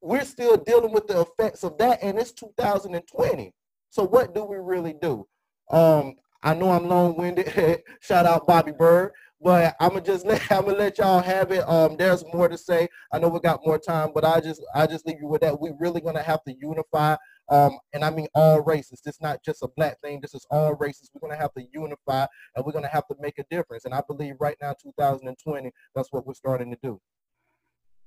we're 0.01 0.25
still 0.25 0.57
dealing 0.57 0.93
with 0.93 1.05
the 1.05 1.21
effects 1.21 1.63
of 1.63 1.77
that, 1.77 1.99
and 2.01 2.17
it's 2.17 2.31
2020. 2.31 3.53
So 3.91 4.03
what 4.03 4.33
do 4.33 4.45
we 4.45 4.57
really 4.57 4.95
do? 4.99 5.27
Um, 5.69 6.15
I 6.43 6.53
know 6.53 6.71
I'm 6.71 6.87
long-winded. 6.89 7.83
Shout 8.01 8.25
out 8.25 8.45
Bobby 8.45 8.73
Bird, 8.73 9.13
but 9.43 9.75
I'm 9.79 9.89
gonna 9.89 10.01
just 10.01 10.25
let 10.27 10.41
I'm 10.51 10.65
gonna 10.65 10.77
let 10.77 10.97
y'all 10.97 11.21
have 11.21 11.51
it. 11.51 11.67
Um, 11.67 11.97
there's 11.97 12.23
more 12.33 12.47
to 12.47 12.57
say. 12.57 12.87
I 13.11 13.19
know 13.19 13.27
we 13.29 13.39
got 13.39 13.65
more 13.65 13.77
time, 13.77 14.11
but 14.13 14.23
I 14.25 14.39
just 14.39 14.61
I 14.73 14.87
just 14.87 15.05
leave 15.05 15.17
you 15.21 15.27
with 15.27 15.41
that. 15.41 15.59
We're 15.59 15.75
really 15.79 16.01
gonna 16.01 16.23
have 16.23 16.43
to 16.45 16.53
unify. 16.59 17.15
Um, 17.49 17.77
and 17.93 18.05
I 18.05 18.09
mean 18.09 18.27
all 18.33 18.61
races. 18.61 19.01
Is 19.05 19.17
not 19.21 19.43
just 19.43 19.63
a 19.63 19.67
black 19.75 19.99
thing. 20.01 20.21
This 20.21 20.33
is 20.33 20.45
all 20.49 20.75
races. 20.75 21.09
We're 21.13 21.27
gonna 21.27 21.39
have 21.39 21.53
to 21.55 21.63
unify, 21.73 22.25
and 22.55 22.65
we're 22.65 22.71
gonna 22.71 22.87
have 22.87 23.07
to 23.07 23.15
make 23.19 23.37
a 23.39 23.45
difference. 23.51 23.85
And 23.85 23.93
I 23.93 24.01
believe 24.07 24.35
right 24.39 24.57
now, 24.61 24.73
2020, 24.81 25.71
that's 25.95 26.11
what 26.11 26.25
we're 26.25 26.33
starting 26.33 26.71
to 26.71 26.77
do. 26.81 26.99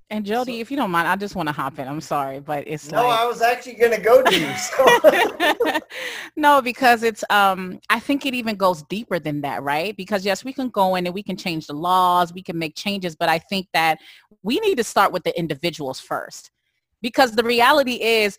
And 0.08 0.24
Jody, 0.24 0.54
so, 0.54 0.60
if 0.60 0.70
you 0.70 0.76
don't 0.76 0.92
mind, 0.92 1.08
I 1.08 1.16
just 1.16 1.34
want 1.34 1.48
to 1.48 1.52
hop 1.52 1.80
in. 1.80 1.88
I'm 1.88 2.00
sorry, 2.00 2.38
but 2.38 2.62
it's 2.68 2.92
no. 2.92 3.08
Like... 3.08 3.18
I 3.18 3.26
was 3.26 3.42
actually 3.42 3.74
going 3.74 3.90
to 3.90 4.00
go 4.00 4.22
to 4.22 4.38
you. 4.38 4.54
So. 4.56 5.80
no, 6.36 6.62
because 6.62 7.02
it's. 7.02 7.24
Um, 7.28 7.80
I 7.90 7.98
think 7.98 8.24
it 8.24 8.32
even 8.32 8.54
goes 8.54 8.84
deeper 8.84 9.18
than 9.18 9.40
that, 9.40 9.64
right? 9.64 9.96
Because 9.96 10.24
yes, 10.24 10.44
we 10.44 10.52
can 10.52 10.68
go 10.68 10.94
in 10.94 11.06
and 11.06 11.14
we 11.14 11.24
can 11.24 11.36
change 11.36 11.66
the 11.66 11.72
laws, 11.72 12.32
we 12.32 12.42
can 12.42 12.56
make 12.56 12.76
changes, 12.76 13.16
but 13.16 13.28
I 13.28 13.38
think 13.38 13.66
that 13.72 13.98
we 14.44 14.60
need 14.60 14.76
to 14.76 14.84
start 14.84 15.10
with 15.10 15.24
the 15.24 15.36
individuals 15.36 15.98
first, 15.98 16.52
because 17.02 17.32
the 17.32 17.42
reality 17.42 18.00
is, 18.00 18.38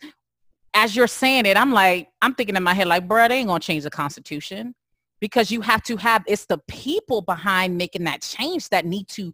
as 0.73 0.95
you're 0.95 1.07
saying 1.07 1.45
it, 1.45 1.57
I'm 1.57 1.73
like, 1.73 2.07
I'm 2.21 2.33
thinking 2.33 2.55
in 2.55 2.63
my 2.63 2.73
head, 2.73 2.87
like, 2.87 3.09
bro, 3.09 3.27
they 3.27 3.39
ain't 3.39 3.47
gonna 3.47 3.59
change 3.59 3.83
the 3.83 3.89
Constitution 3.89 4.73
because 5.19 5.51
you 5.51 5.61
have 5.61 5.81
to 5.83 5.97
have 5.97 6.23
it's 6.27 6.45
the 6.45 6.59
people 6.67 7.21
behind 7.21 7.77
making 7.77 8.03
that 8.03 8.21
change 8.21 8.69
that 8.69 8.85
need 8.85 9.07
to 9.07 9.33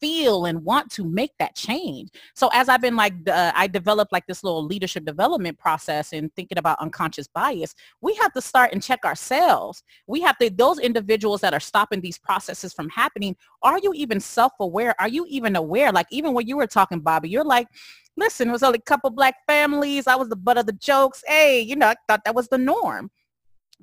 feel 0.00 0.44
and 0.44 0.64
want 0.64 0.90
to 0.92 1.04
make 1.04 1.32
that 1.38 1.54
change. 1.54 2.10
So 2.34 2.50
as 2.52 2.68
i've 2.68 2.80
been 2.80 2.96
like 2.96 3.14
uh, 3.28 3.52
i 3.54 3.66
developed 3.66 4.12
like 4.12 4.26
this 4.26 4.44
little 4.44 4.64
leadership 4.64 5.04
development 5.04 5.58
process 5.58 6.12
and 6.12 6.34
thinking 6.34 6.58
about 6.58 6.80
unconscious 6.80 7.26
bias 7.26 7.74
we 8.00 8.14
have 8.16 8.32
to 8.34 8.40
start 8.40 8.72
and 8.72 8.82
check 8.82 9.04
ourselves. 9.04 9.82
We 10.06 10.20
have 10.22 10.36
to 10.38 10.50
those 10.50 10.78
individuals 10.78 11.40
that 11.40 11.54
are 11.54 11.60
stopping 11.60 12.00
these 12.00 12.18
processes 12.18 12.72
from 12.72 12.88
happening 12.90 13.36
are 13.62 13.78
you 13.78 13.92
even 13.94 14.20
self-aware? 14.20 14.94
Are 15.00 15.08
you 15.08 15.26
even 15.28 15.56
aware? 15.56 15.90
Like 15.90 16.06
even 16.10 16.34
when 16.34 16.46
you 16.46 16.56
were 16.56 16.66
talking 16.66 17.00
bobby 17.00 17.28
you're 17.28 17.44
like 17.44 17.68
listen 18.16 18.48
it 18.48 18.52
was 18.52 18.62
only 18.62 18.78
a 18.78 18.82
couple 18.82 19.10
black 19.10 19.36
families. 19.46 20.06
I 20.06 20.16
was 20.16 20.28
the 20.28 20.36
butt 20.36 20.58
of 20.58 20.66
the 20.66 20.72
jokes. 20.72 21.22
Hey 21.26 21.60
you 21.60 21.76
know 21.76 21.88
i 21.88 21.94
thought 22.08 22.24
that 22.24 22.34
was 22.34 22.48
the 22.48 22.58
norm 22.58 23.10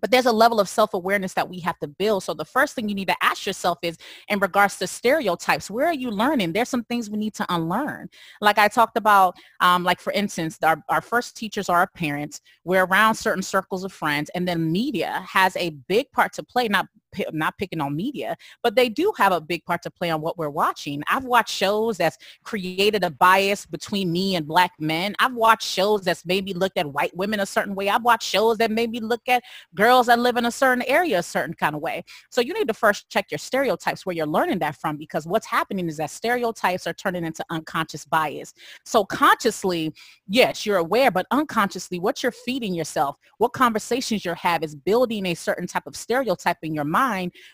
but 0.01 0.11
there's 0.11 0.25
a 0.25 0.31
level 0.31 0.59
of 0.59 0.67
self-awareness 0.67 1.33
that 1.35 1.47
we 1.47 1.59
have 1.59 1.77
to 1.79 1.87
build. 1.87 2.23
So 2.23 2.33
the 2.33 2.45
first 2.45 2.75
thing 2.75 2.89
you 2.89 2.95
need 2.95 3.07
to 3.07 3.23
ask 3.23 3.45
yourself 3.45 3.77
is 3.81 3.97
in 4.27 4.39
regards 4.39 4.77
to 4.79 4.87
stereotypes, 4.87 5.69
where 5.69 5.85
are 5.87 5.93
you 5.93 6.09
learning? 6.09 6.53
There's 6.53 6.69
some 6.69 6.83
things 6.83 7.09
we 7.09 7.17
need 7.17 7.35
to 7.35 7.45
unlearn. 7.49 8.09
Like 8.41 8.57
I 8.57 8.67
talked 8.67 8.97
about, 8.97 9.35
um, 9.59 9.83
like 9.83 9.99
for 9.99 10.11
instance, 10.13 10.57
our, 10.63 10.83
our 10.89 11.01
first 11.01 11.37
teachers 11.37 11.69
are 11.69 11.79
our 11.79 11.87
parents. 11.87 12.41
We're 12.63 12.85
around 12.85 13.15
certain 13.15 13.43
circles 13.43 13.83
of 13.83 13.93
friends 13.93 14.29
and 14.35 14.47
then 14.47 14.71
media 14.71 15.23
has 15.27 15.55
a 15.55 15.69
big 15.69 16.11
part 16.11 16.33
to 16.33 16.43
play. 16.43 16.67
Not 16.67 16.87
not 17.31 17.57
picking 17.57 17.81
on 17.81 17.95
media, 17.95 18.35
but 18.63 18.75
they 18.75 18.89
do 18.89 19.11
have 19.17 19.31
a 19.31 19.41
big 19.41 19.65
part 19.65 19.81
to 19.83 19.91
play 19.91 20.09
on 20.09 20.21
what 20.21 20.37
we're 20.37 20.49
watching. 20.49 21.03
I've 21.09 21.25
watched 21.25 21.53
shows 21.53 21.97
that's 21.97 22.17
created 22.43 23.03
a 23.03 23.09
bias 23.09 23.65
between 23.65 24.11
me 24.11 24.35
and 24.35 24.47
black 24.47 24.71
men. 24.79 25.15
I've 25.19 25.33
watched 25.33 25.67
shows 25.67 26.01
that's 26.01 26.25
maybe 26.25 26.53
looked 26.53 26.77
at 26.77 26.91
white 26.91 27.15
women 27.15 27.39
a 27.39 27.45
certain 27.45 27.75
way. 27.75 27.89
I've 27.89 28.03
watched 28.03 28.27
shows 28.27 28.57
that 28.57 28.71
maybe 28.71 28.99
look 28.99 29.27
at 29.27 29.43
girls 29.75 30.07
that 30.07 30.19
live 30.19 30.37
in 30.37 30.45
a 30.45 30.51
certain 30.51 30.83
area 30.87 31.19
a 31.19 31.23
certain 31.23 31.53
kind 31.53 31.75
of 31.75 31.81
way. 31.81 32.03
So 32.29 32.41
you 32.41 32.53
need 32.53 32.67
to 32.67 32.73
first 32.73 33.09
check 33.09 33.31
your 33.31 33.37
stereotypes 33.37 34.05
where 34.05 34.15
you're 34.15 34.25
learning 34.25 34.59
that 34.59 34.75
from 34.75 34.97
because 34.97 35.27
what's 35.27 35.45
happening 35.45 35.87
is 35.87 35.97
that 35.97 36.09
stereotypes 36.09 36.87
are 36.87 36.93
turning 36.93 37.25
into 37.25 37.43
unconscious 37.49 38.05
bias. 38.05 38.53
So 38.85 39.03
consciously, 39.05 39.93
yes, 40.27 40.65
you're 40.65 40.77
aware, 40.77 41.11
but 41.11 41.25
unconsciously 41.31 41.99
what 41.99 42.23
you're 42.23 42.31
feeding 42.31 42.73
yourself, 42.73 43.17
what 43.37 43.53
conversations 43.53 44.23
you're 44.23 44.35
having 44.35 44.65
is 44.65 44.75
building 44.75 45.25
a 45.27 45.33
certain 45.33 45.67
type 45.67 45.87
of 45.87 45.95
stereotype 45.95 46.57
in 46.63 46.73
your 46.73 46.85
mind 46.85 47.00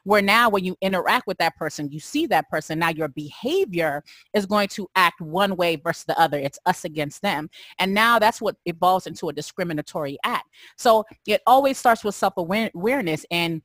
where 0.03 0.21
now 0.21 0.49
when 0.49 0.63
you 0.63 0.75
interact 0.81 1.27
with 1.27 1.37
that 1.37 1.55
person, 1.55 1.89
you 1.91 1.99
see 1.99 2.25
that 2.27 2.49
person, 2.49 2.79
now 2.79 2.89
your 2.89 3.07
behavior 3.07 4.03
is 4.33 4.45
going 4.45 4.67
to 4.69 4.87
act 4.95 5.21
one 5.21 5.55
way 5.55 5.75
versus 5.75 6.05
the 6.05 6.19
other. 6.19 6.39
It's 6.39 6.59
us 6.65 6.85
against 6.85 7.21
them. 7.21 7.49
And 7.79 7.93
now 7.93 8.19
that's 8.19 8.41
what 8.41 8.55
evolves 8.65 9.07
into 9.07 9.29
a 9.29 9.33
discriminatory 9.33 10.17
act. 10.23 10.47
So 10.77 11.05
it 11.25 11.41
always 11.47 11.77
starts 11.77 12.03
with 12.03 12.15
self-awareness 12.15 13.25
and 13.31 13.61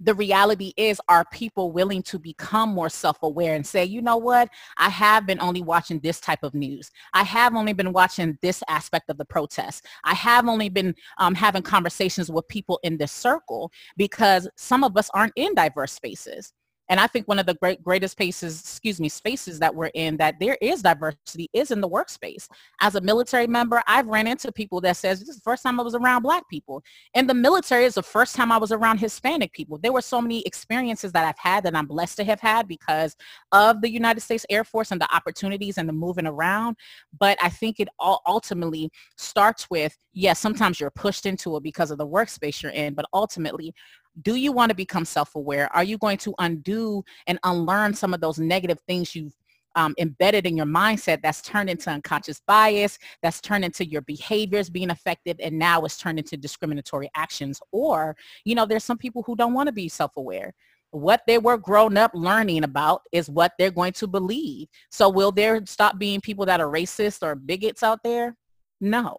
the 0.00 0.14
reality 0.14 0.72
is 0.76 1.00
are 1.08 1.24
people 1.32 1.72
willing 1.72 2.02
to 2.02 2.18
become 2.18 2.70
more 2.70 2.88
self-aware 2.88 3.54
and 3.54 3.66
say 3.66 3.84
you 3.84 4.02
know 4.02 4.16
what? 4.16 4.48
I 4.76 4.88
have 4.88 5.26
been 5.26 5.40
only 5.40 5.62
watching 5.62 6.00
this 6.00 6.20
type 6.20 6.42
of 6.42 6.54
news. 6.54 6.90
I 7.12 7.24
have 7.24 7.54
only 7.54 7.72
been 7.72 7.92
watching 7.92 8.38
this 8.42 8.62
aspect 8.68 9.10
of 9.10 9.18
the 9.18 9.24
protest. 9.24 9.86
I 10.04 10.14
have 10.14 10.48
only 10.48 10.68
been 10.68 10.94
um, 11.18 11.34
having 11.34 11.62
conversations 11.62 12.30
with 12.30 12.46
people 12.48 12.80
in 12.82 12.98
this 12.98 13.12
circle 13.12 13.72
because 13.96 14.48
some 14.56 14.84
of 14.84 14.96
us 14.96 15.10
aren't 15.14 15.32
in 15.36 15.54
diverse 15.54 15.92
spaces 15.92 16.52
and 16.88 16.98
I 16.98 17.06
think 17.06 17.28
one 17.28 17.38
of 17.38 17.46
the 17.46 17.54
great 17.54 17.82
greatest 17.82 18.12
spaces, 18.12 18.60
excuse 18.60 19.00
me, 19.00 19.08
spaces 19.08 19.58
that 19.58 19.74
we're 19.74 19.90
in 19.94 20.16
that 20.18 20.38
there 20.40 20.56
is 20.60 20.82
diversity 20.82 21.48
is 21.52 21.70
in 21.70 21.80
the 21.80 21.88
workspace. 21.88 22.48
As 22.80 22.94
a 22.94 23.00
military 23.00 23.46
member, 23.46 23.82
I've 23.86 24.06
ran 24.06 24.26
into 24.26 24.50
people 24.52 24.80
that 24.82 24.96
says 24.96 25.20
this 25.20 25.28
is 25.28 25.36
the 25.36 25.42
first 25.42 25.62
time 25.62 25.78
I 25.78 25.82
was 25.82 25.94
around 25.94 26.22
black 26.22 26.48
people. 26.48 26.82
In 27.14 27.26
the 27.26 27.34
military 27.34 27.84
is 27.84 27.94
the 27.94 28.02
first 28.02 28.34
time 28.34 28.50
I 28.50 28.56
was 28.56 28.72
around 28.72 28.98
Hispanic 28.98 29.52
people. 29.52 29.78
There 29.78 29.92
were 29.92 30.00
so 30.00 30.20
many 30.20 30.42
experiences 30.42 31.12
that 31.12 31.26
I've 31.26 31.38
had 31.38 31.64
that 31.64 31.76
I'm 31.76 31.86
blessed 31.86 32.16
to 32.18 32.24
have 32.24 32.40
had 32.40 32.66
because 32.66 33.16
of 33.52 33.80
the 33.80 33.90
United 33.90 34.20
States 34.20 34.46
Air 34.48 34.64
Force 34.64 34.90
and 34.90 35.00
the 35.00 35.14
opportunities 35.14 35.78
and 35.78 35.88
the 35.88 35.92
moving 35.92 36.26
around. 36.26 36.76
But 37.18 37.38
I 37.42 37.48
think 37.48 37.80
it 37.80 37.88
all 37.98 38.22
ultimately 38.26 38.90
starts 39.16 39.68
with, 39.70 39.96
yes, 40.12 40.38
sometimes 40.38 40.80
you're 40.80 40.90
pushed 40.90 41.26
into 41.26 41.56
it 41.56 41.62
because 41.62 41.90
of 41.90 41.98
the 41.98 42.06
workspace 42.06 42.62
you're 42.62 42.72
in, 42.72 42.94
but 42.94 43.06
ultimately 43.12 43.74
do 44.22 44.34
you 44.36 44.52
want 44.52 44.70
to 44.70 44.74
become 44.74 45.04
self-aware? 45.04 45.74
Are 45.74 45.84
you 45.84 45.98
going 45.98 46.18
to 46.18 46.34
undo 46.38 47.04
and 47.26 47.38
unlearn 47.44 47.94
some 47.94 48.14
of 48.14 48.20
those 48.20 48.38
negative 48.38 48.80
things 48.86 49.14
you've 49.14 49.34
um, 49.76 49.94
embedded 49.98 50.46
in 50.46 50.56
your 50.56 50.66
mindset 50.66 51.22
that's 51.22 51.40
turned 51.40 51.70
into 51.70 51.90
unconscious 51.90 52.40
bias, 52.46 52.98
that's 53.22 53.40
turned 53.40 53.64
into 53.64 53.86
your 53.86 54.00
behaviors 54.02 54.68
being 54.68 54.90
effective, 54.90 55.36
and 55.40 55.56
now 55.56 55.82
it's 55.82 55.98
turned 55.98 56.18
into 56.18 56.36
discriminatory 56.36 57.08
actions. 57.14 57.60
Or, 57.70 58.16
you 58.44 58.54
know, 58.54 58.66
there's 58.66 58.84
some 58.84 58.98
people 58.98 59.22
who 59.22 59.36
don't 59.36 59.54
want 59.54 59.68
to 59.68 59.72
be 59.72 59.88
self-aware. 59.88 60.52
What 60.90 61.22
they 61.26 61.38
were 61.38 61.58
grown 61.58 61.96
up 61.96 62.10
learning 62.14 62.64
about 62.64 63.02
is 63.12 63.28
what 63.30 63.52
they're 63.58 63.70
going 63.70 63.92
to 63.92 64.06
believe. 64.06 64.68
So 64.90 65.08
will 65.08 65.30
there 65.30 65.64
stop 65.66 65.98
being 65.98 66.20
people 66.20 66.46
that 66.46 66.60
are 66.60 66.72
racist 66.72 67.22
or 67.22 67.36
bigots 67.36 67.82
out 67.82 68.02
there? 68.02 68.36
No, 68.80 69.18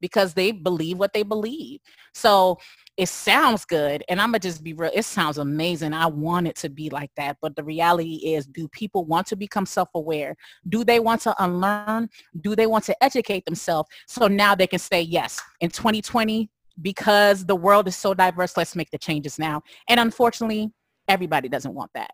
because 0.00 0.34
they 0.34 0.52
believe 0.52 0.98
what 0.98 1.12
they 1.12 1.22
believe. 1.22 1.80
So 2.14 2.58
it 3.00 3.08
sounds 3.08 3.64
good 3.64 4.04
and 4.10 4.20
i'm 4.20 4.28
gonna 4.28 4.38
just 4.38 4.62
be 4.62 4.74
real 4.74 4.90
it 4.94 5.06
sounds 5.06 5.38
amazing 5.38 5.94
i 5.94 6.04
want 6.06 6.46
it 6.46 6.54
to 6.54 6.68
be 6.68 6.90
like 6.90 7.10
that 7.16 7.34
but 7.40 7.56
the 7.56 7.64
reality 7.64 8.16
is 8.34 8.44
do 8.46 8.68
people 8.68 9.06
want 9.06 9.26
to 9.26 9.36
become 9.36 9.64
self-aware? 9.64 10.36
Do 10.68 10.84
they 10.84 11.00
want 11.00 11.22
to 11.22 11.34
unlearn? 11.42 12.10
Do 12.42 12.54
they 12.54 12.66
want 12.66 12.84
to 12.84 13.02
educate 13.02 13.46
themselves 13.46 13.88
so 14.06 14.26
now 14.28 14.54
they 14.54 14.66
can 14.66 14.78
say 14.78 15.00
yes 15.00 15.40
in 15.60 15.70
2020 15.70 16.50
because 16.82 17.46
the 17.46 17.56
world 17.56 17.88
is 17.88 17.96
so 17.96 18.12
diverse 18.12 18.54
let's 18.56 18.76
make 18.76 18.90
the 18.90 18.98
changes 18.98 19.38
now 19.38 19.62
and 19.88 19.98
unfortunately 19.98 20.70
everybody 21.08 21.48
doesn't 21.48 21.74
want 21.74 21.90
that. 21.94 22.10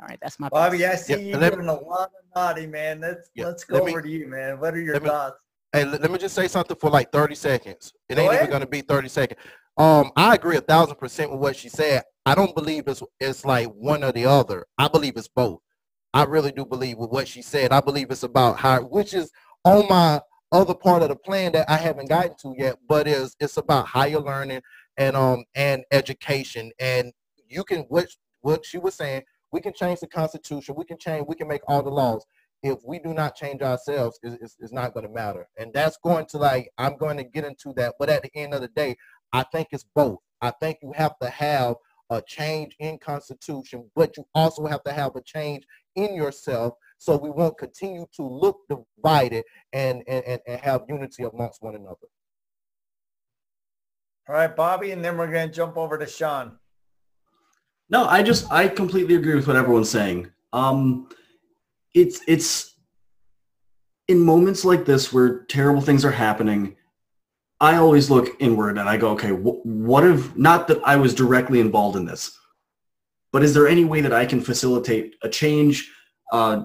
All 0.00 0.06
right 0.06 0.18
that's 0.20 0.38
my 0.38 0.48
bobby 0.50 0.84
i 0.84 0.96
see 0.96 1.28
you 1.28 1.38
doing 1.38 1.68
a 1.68 1.74
lot 1.74 2.10
of 2.10 2.24
naughty 2.36 2.66
man. 2.66 3.00
Let's 3.00 3.30
let's 3.38 3.64
go 3.64 3.80
over 3.80 4.02
to 4.02 4.08
you 4.08 4.26
man. 4.26 4.60
What 4.60 4.74
are 4.74 4.80
your 4.80 4.98
thoughts 5.00 5.38
Hey, 5.72 5.86
let 5.86 6.10
me 6.10 6.18
just 6.18 6.34
say 6.34 6.48
something 6.48 6.76
for 6.76 6.90
like 6.90 7.10
30 7.12 7.34
seconds. 7.34 7.94
It 8.10 8.18
ain't 8.18 8.34
even 8.34 8.50
gonna 8.50 8.66
be 8.66 8.82
30 8.82 9.08
seconds. 9.08 9.40
Um, 9.78 10.12
I 10.16 10.34
agree 10.34 10.58
a 10.58 10.60
thousand 10.60 10.96
percent 10.96 11.30
with 11.30 11.40
what 11.40 11.56
she 11.56 11.70
said. 11.70 12.02
I 12.26 12.34
don't 12.34 12.54
believe 12.54 12.88
it's 12.88 13.02
it's 13.18 13.44
like 13.44 13.68
one 13.68 14.04
or 14.04 14.12
the 14.12 14.26
other. 14.26 14.66
I 14.76 14.88
believe 14.88 15.16
it's 15.16 15.28
both. 15.28 15.60
I 16.12 16.24
really 16.24 16.52
do 16.52 16.66
believe 16.66 16.98
with 16.98 17.10
what 17.10 17.26
she 17.26 17.40
said. 17.40 17.72
I 17.72 17.80
believe 17.80 18.10
it's 18.10 18.22
about 18.22 18.58
how, 18.58 18.82
which 18.82 19.14
is 19.14 19.30
on 19.64 19.88
my 19.88 20.20
other 20.52 20.74
part 20.74 21.02
of 21.02 21.08
the 21.08 21.16
plan 21.16 21.52
that 21.52 21.70
I 21.70 21.78
haven't 21.78 22.10
gotten 22.10 22.34
to 22.42 22.54
yet, 22.58 22.76
but 22.86 23.08
is 23.08 23.34
it's 23.40 23.56
about 23.56 23.86
higher 23.86 24.20
learning 24.20 24.60
and 24.98 25.16
um 25.16 25.44
and 25.54 25.84
education. 25.90 26.70
And 26.78 27.12
you 27.48 27.64
can 27.64 27.80
what 27.88 28.08
what 28.42 28.66
she 28.66 28.76
was 28.76 28.94
saying, 28.94 29.22
we 29.52 29.62
can 29.62 29.72
change 29.72 30.00
the 30.00 30.06
constitution, 30.06 30.74
we 30.76 30.84
can 30.84 30.98
change, 30.98 31.24
we 31.26 31.34
can 31.34 31.48
make 31.48 31.62
all 31.66 31.82
the 31.82 31.88
laws 31.90 32.26
if 32.62 32.78
we 32.84 32.98
do 32.98 33.12
not 33.12 33.34
change 33.34 33.62
ourselves, 33.62 34.18
it's, 34.22 34.56
it's 34.60 34.72
not 34.72 34.94
going 34.94 35.06
to 35.06 35.12
matter. 35.12 35.48
And 35.58 35.72
that's 35.72 35.98
going 36.02 36.26
to 36.26 36.38
like, 36.38 36.70
I'm 36.78 36.96
going 36.96 37.16
to 37.16 37.24
get 37.24 37.44
into 37.44 37.72
that. 37.76 37.94
But 37.98 38.08
at 38.08 38.22
the 38.22 38.30
end 38.34 38.54
of 38.54 38.60
the 38.60 38.68
day, 38.68 38.96
I 39.32 39.44
think 39.44 39.68
it's 39.72 39.84
both. 39.94 40.18
I 40.40 40.50
think 40.60 40.78
you 40.82 40.92
have 40.94 41.18
to 41.20 41.28
have 41.28 41.76
a 42.10 42.22
change 42.22 42.76
in 42.78 42.98
constitution, 42.98 43.90
but 43.96 44.16
you 44.16 44.24
also 44.34 44.66
have 44.66 44.82
to 44.84 44.92
have 44.92 45.16
a 45.16 45.22
change 45.22 45.64
in 45.96 46.14
yourself 46.14 46.74
so 46.98 47.16
we 47.16 47.30
won't 47.30 47.58
continue 47.58 48.06
to 48.14 48.22
look 48.22 48.58
divided 48.68 49.44
and, 49.72 50.02
and, 50.06 50.40
and 50.46 50.60
have 50.60 50.82
unity 50.88 51.24
amongst 51.24 51.62
one 51.62 51.74
another. 51.74 52.08
All 54.28 54.36
right, 54.36 54.54
Bobby, 54.54 54.92
and 54.92 55.04
then 55.04 55.16
we're 55.16 55.30
going 55.30 55.48
to 55.48 55.54
jump 55.54 55.76
over 55.76 55.98
to 55.98 56.06
Sean. 56.06 56.58
No, 57.90 58.04
I 58.06 58.22
just, 58.22 58.50
I 58.52 58.68
completely 58.68 59.16
agree 59.16 59.34
with 59.34 59.48
what 59.48 59.56
everyone's 59.56 59.90
saying. 59.90 60.30
Um, 60.52 61.08
it's 61.94 62.20
it's 62.26 62.74
in 64.08 64.20
moments 64.20 64.64
like 64.64 64.84
this 64.84 65.12
where 65.12 65.44
terrible 65.44 65.80
things 65.80 66.04
are 66.04 66.10
happening 66.10 66.76
i 67.60 67.76
always 67.76 68.10
look 68.10 68.28
inward 68.40 68.78
and 68.78 68.88
i 68.88 68.96
go 68.96 69.10
okay 69.10 69.30
wh- 69.30 69.64
what 69.64 70.04
if 70.04 70.34
not 70.36 70.68
that 70.68 70.80
i 70.84 70.96
was 70.96 71.14
directly 71.14 71.60
involved 71.60 71.96
in 71.96 72.04
this 72.04 72.36
but 73.32 73.42
is 73.42 73.54
there 73.54 73.68
any 73.68 73.84
way 73.84 74.00
that 74.00 74.12
i 74.12 74.26
can 74.26 74.40
facilitate 74.40 75.14
a 75.22 75.28
change 75.28 75.90
uh, 76.32 76.64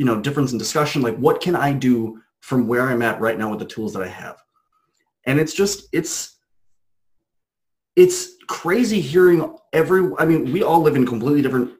you 0.00 0.06
know 0.06 0.18
difference 0.18 0.52
in 0.52 0.58
discussion? 0.58 1.02
Like 1.02 1.16
what 1.18 1.42
can 1.42 1.54
i 1.54 1.74
do 1.74 2.22
from 2.40 2.66
where 2.66 2.88
i'm 2.88 3.02
at 3.02 3.20
right 3.20 3.38
now 3.38 3.50
with 3.50 3.58
the 3.58 3.66
tools 3.66 3.92
that 3.92 4.02
i 4.02 4.08
have? 4.08 4.38
And 5.26 5.38
it's 5.38 5.52
just 5.52 5.88
it's 5.92 6.38
it's 7.96 8.30
crazy 8.48 8.98
hearing 8.98 9.54
every 9.74 10.10
i 10.18 10.24
mean 10.24 10.50
we 10.52 10.62
all 10.62 10.80
live 10.80 10.96
in 10.96 11.06
completely 11.06 11.42
different 11.42 11.72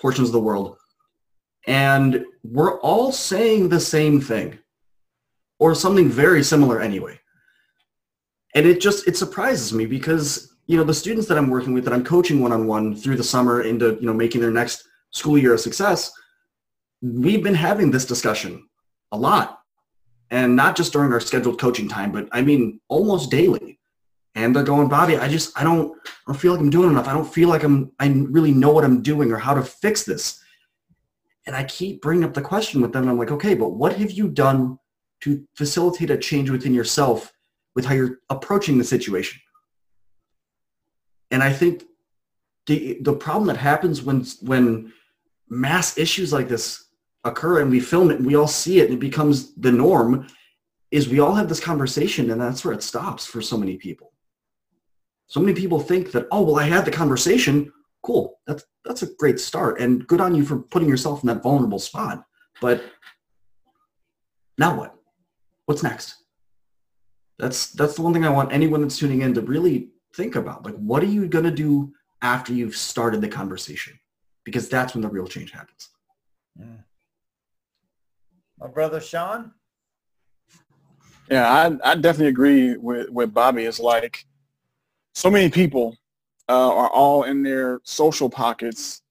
portions 0.00 0.28
of 0.28 0.32
the 0.32 0.40
world 0.40 0.76
and 1.66 2.24
we're 2.44 2.80
all 2.80 3.12
saying 3.12 3.68
the 3.68 3.80
same 3.80 4.20
thing 4.20 4.58
or 5.58 5.74
something 5.74 6.08
very 6.08 6.42
similar 6.42 6.80
anyway. 6.80 7.18
And 8.54 8.66
it 8.66 8.80
just, 8.80 9.06
it 9.06 9.16
surprises 9.16 9.72
me 9.72 9.86
because, 9.86 10.54
you 10.66 10.76
know, 10.76 10.84
the 10.84 10.94
students 10.94 11.28
that 11.28 11.38
I'm 11.38 11.50
working 11.50 11.74
with, 11.74 11.84
that 11.84 11.92
I'm 11.92 12.04
coaching 12.04 12.40
one-on-one 12.40 12.96
through 12.96 13.16
the 13.16 13.24
summer 13.24 13.62
into, 13.62 13.96
you 14.00 14.06
know, 14.06 14.14
making 14.14 14.40
their 14.40 14.50
next 14.50 14.86
school 15.10 15.36
year 15.36 15.54
a 15.54 15.58
success, 15.58 16.12
we've 17.02 17.42
been 17.42 17.54
having 17.54 17.90
this 17.90 18.04
discussion 18.04 18.68
a 19.12 19.18
lot. 19.18 19.60
And 20.30 20.56
not 20.56 20.76
just 20.76 20.92
during 20.92 21.12
our 21.12 21.20
scheduled 21.20 21.60
coaching 21.60 21.88
time, 21.88 22.10
but 22.10 22.28
I 22.32 22.42
mean, 22.42 22.80
almost 22.88 23.30
daily. 23.30 23.78
And 24.34 24.54
they're 24.54 24.64
going, 24.64 24.88
Bobby, 24.88 25.16
I 25.16 25.28
just, 25.28 25.58
I 25.58 25.64
don't, 25.64 25.96
I 26.06 26.32
don't 26.32 26.40
feel 26.40 26.52
like 26.52 26.60
I'm 26.60 26.70
doing 26.70 26.90
enough. 26.90 27.08
I 27.08 27.14
don't 27.14 27.32
feel 27.32 27.48
like 27.48 27.62
I'm, 27.62 27.92
I 28.00 28.08
really 28.08 28.52
know 28.52 28.70
what 28.70 28.84
I'm 28.84 29.02
doing 29.02 29.32
or 29.32 29.38
how 29.38 29.54
to 29.54 29.62
fix 29.62 30.04
this. 30.04 30.42
And 31.46 31.54
I 31.54 31.64
keep 31.64 32.02
bringing 32.02 32.24
up 32.24 32.34
the 32.34 32.42
question 32.42 32.80
with 32.80 32.92
them. 32.92 33.08
I'm 33.08 33.18
like, 33.18 33.30
okay, 33.30 33.54
but 33.54 33.70
what 33.70 33.96
have 33.96 34.10
you 34.10 34.28
done 34.28 34.78
to 35.22 35.46
facilitate 35.54 36.10
a 36.10 36.18
change 36.18 36.50
within 36.50 36.74
yourself 36.74 37.32
with 37.74 37.84
how 37.84 37.94
you're 37.94 38.18
approaching 38.30 38.78
the 38.78 38.84
situation? 38.84 39.40
And 41.30 41.42
I 41.42 41.52
think 41.52 41.84
the 42.66 42.98
the 43.00 43.14
problem 43.14 43.46
that 43.46 43.56
happens 43.56 44.02
when 44.02 44.24
when 44.42 44.92
mass 45.48 45.96
issues 45.96 46.32
like 46.32 46.48
this 46.48 46.86
occur 47.24 47.60
and 47.60 47.70
we 47.70 47.80
film 47.80 48.10
it 48.10 48.18
and 48.18 48.26
we 48.26 48.36
all 48.36 48.48
see 48.48 48.80
it 48.80 48.86
and 48.86 48.94
it 48.94 49.00
becomes 49.00 49.54
the 49.54 49.72
norm 49.72 50.26
is 50.90 51.08
we 51.08 51.20
all 51.20 51.34
have 51.34 51.48
this 51.48 51.60
conversation 51.60 52.30
and 52.30 52.40
that's 52.40 52.64
where 52.64 52.74
it 52.74 52.82
stops 52.82 53.26
for 53.26 53.40
so 53.42 53.56
many 53.56 53.76
people. 53.76 54.12
So 55.26 55.40
many 55.40 55.54
people 55.54 55.80
think 55.80 56.12
that, 56.12 56.28
oh, 56.30 56.42
well, 56.42 56.58
I 56.58 56.64
had 56.64 56.84
the 56.84 56.90
conversation 56.92 57.72
cool. 58.06 58.38
That's 58.46 58.64
that's 58.84 59.02
a 59.02 59.14
great 59.18 59.40
start, 59.40 59.80
and 59.80 60.06
good 60.06 60.20
on 60.20 60.34
you 60.34 60.44
for 60.44 60.58
putting 60.58 60.88
yourself 60.88 61.22
in 61.22 61.26
that 61.28 61.42
vulnerable 61.42 61.78
spot. 61.78 62.24
But 62.60 62.82
now 64.56 64.76
what? 64.78 64.94
What's 65.66 65.82
next? 65.82 66.14
That's 67.38 67.72
that's 67.72 67.96
the 67.96 68.02
one 68.02 68.12
thing 68.12 68.24
I 68.24 68.30
want 68.30 68.52
anyone 68.52 68.80
that's 68.80 68.98
tuning 68.98 69.22
in 69.22 69.34
to 69.34 69.40
really 69.40 69.90
think 70.14 70.36
about. 70.36 70.64
Like, 70.64 70.76
what 70.76 71.02
are 71.02 71.06
you 71.06 71.26
gonna 71.26 71.50
do 71.50 71.92
after 72.22 72.52
you've 72.52 72.76
started 72.76 73.20
the 73.20 73.28
conversation 73.28 73.98
because 74.46 74.68
that's 74.68 74.94
when 74.94 75.02
the 75.02 75.08
real 75.08 75.26
change 75.26 75.50
happens. 75.50 75.90
Mm. 76.58 76.84
My 78.58 78.68
brother 78.68 79.00
Sean. 79.00 79.52
Yeah, 81.30 81.50
I, 81.50 81.90
I 81.90 81.94
definitely 81.96 82.28
agree 82.28 82.76
with, 82.76 83.10
with 83.10 83.34
Bobby. 83.34 83.64
It's 83.64 83.80
like 83.80 84.24
so 85.12 85.28
many 85.28 85.50
people 85.50 85.96
uh, 86.48 86.74
are 86.74 86.90
all 86.90 87.24
in 87.24 87.42
their 87.42 87.80
social 87.84 88.30
pockets 88.30 89.02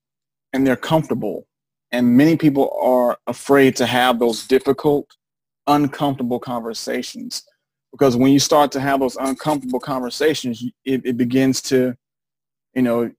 and 0.52 0.66
they're 0.66 0.76
comfortable. 0.76 1.46
And 1.92 2.16
many 2.16 2.36
people 2.36 2.76
are 2.80 3.18
afraid 3.26 3.76
to 3.76 3.86
have 3.86 4.18
those 4.18 4.46
difficult, 4.46 5.06
uncomfortable 5.66 6.38
conversations. 6.38 7.44
Because 7.92 8.16
when 8.16 8.32
you 8.32 8.38
start 8.38 8.72
to 8.72 8.80
have 8.80 9.00
those 9.00 9.16
uncomfortable 9.16 9.80
conversations, 9.80 10.62
it, 10.84 11.02
it 11.04 11.16
begins 11.16 11.62
to, 11.62 11.94
you 12.74 12.82
know, 12.82 13.10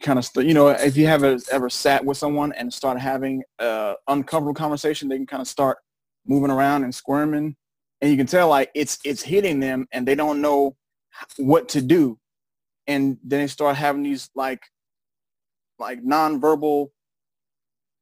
kind 0.00 0.18
of, 0.18 0.24
st- 0.24 0.46
you 0.46 0.54
know, 0.54 0.68
if 0.68 0.96
you 0.96 1.06
have 1.06 1.24
ever 1.24 1.68
sat 1.68 2.04
with 2.04 2.16
someone 2.16 2.52
and 2.52 2.72
start 2.72 2.98
having 2.98 3.42
an 3.58 3.96
uncomfortable 4.08 4.54
conversation, 4.54 5.08
they 5.08 5.16
can 5.16 5.26
kind 5.26 5.42
of 5.42 5.48
start 5.48 5.78
moving 6.26 6.50
around 6.50 6.84
and 6.84 6.94
squirming. 6.94 7.56
And 8.00 8.10
you 8.10 8.16
can 8.16 8.26
tell 8.26 8.48
like 8.48 8.70
it's 8.74 8.98
it's 9.04 9.22
hitting 9.22 9.60
them 9.60 9.86
and 9.92 10.06
they 10.06 10.14
don't 10.14 10.40
know 10.40 10.76
what 11.36 11.68
to 11.70 11.82
do. 11.82 12.18
And 12.86 13.18
then 13.24 13.40
they 13.40 13.46
start 13.46 13.76
having 13.76 14.02
these 14.02 14.30
like 14.34 14.62
like 15.78 16.02
nonverbal 16.02 16.90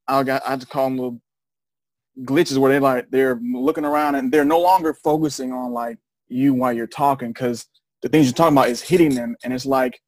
I 0.07 0.23
got 0.23 0.45
I 0.45 0.51
have 0.51 0.59
to 0.59 0.65
call 0.65 0.85
them 0.85 0.97
little 0.97 1.21
glitches 2.23 2.57
where 2.57 2.71
they 2.71 2.79
like 2.79 3.09
they're 3.09 3.39
looking 3.41 3.85
around 3.85 4.15
and 4.15 4.31
they're 4.31 4.45
no 4.45 4.59
longer 4.59 4.93
focusing 4.93 5.51
on 5.51 5.71
like 5.71 5.97
you 6.27 6.53
while 6.53 6.73
you're 6.73 6.87
talking 6.87 7.29
because 7.29 7.65
the 8.01 8.09
things 8.09 8.25
you're 8.27 8.33
talking 8.33 8.57
about 8.57 8.69
is 8.69 8.81
hitting 8.81 9.15
them 9.15 9.35
and 9.43 9.53
it's 9.53 9.65
like 9.65 9.99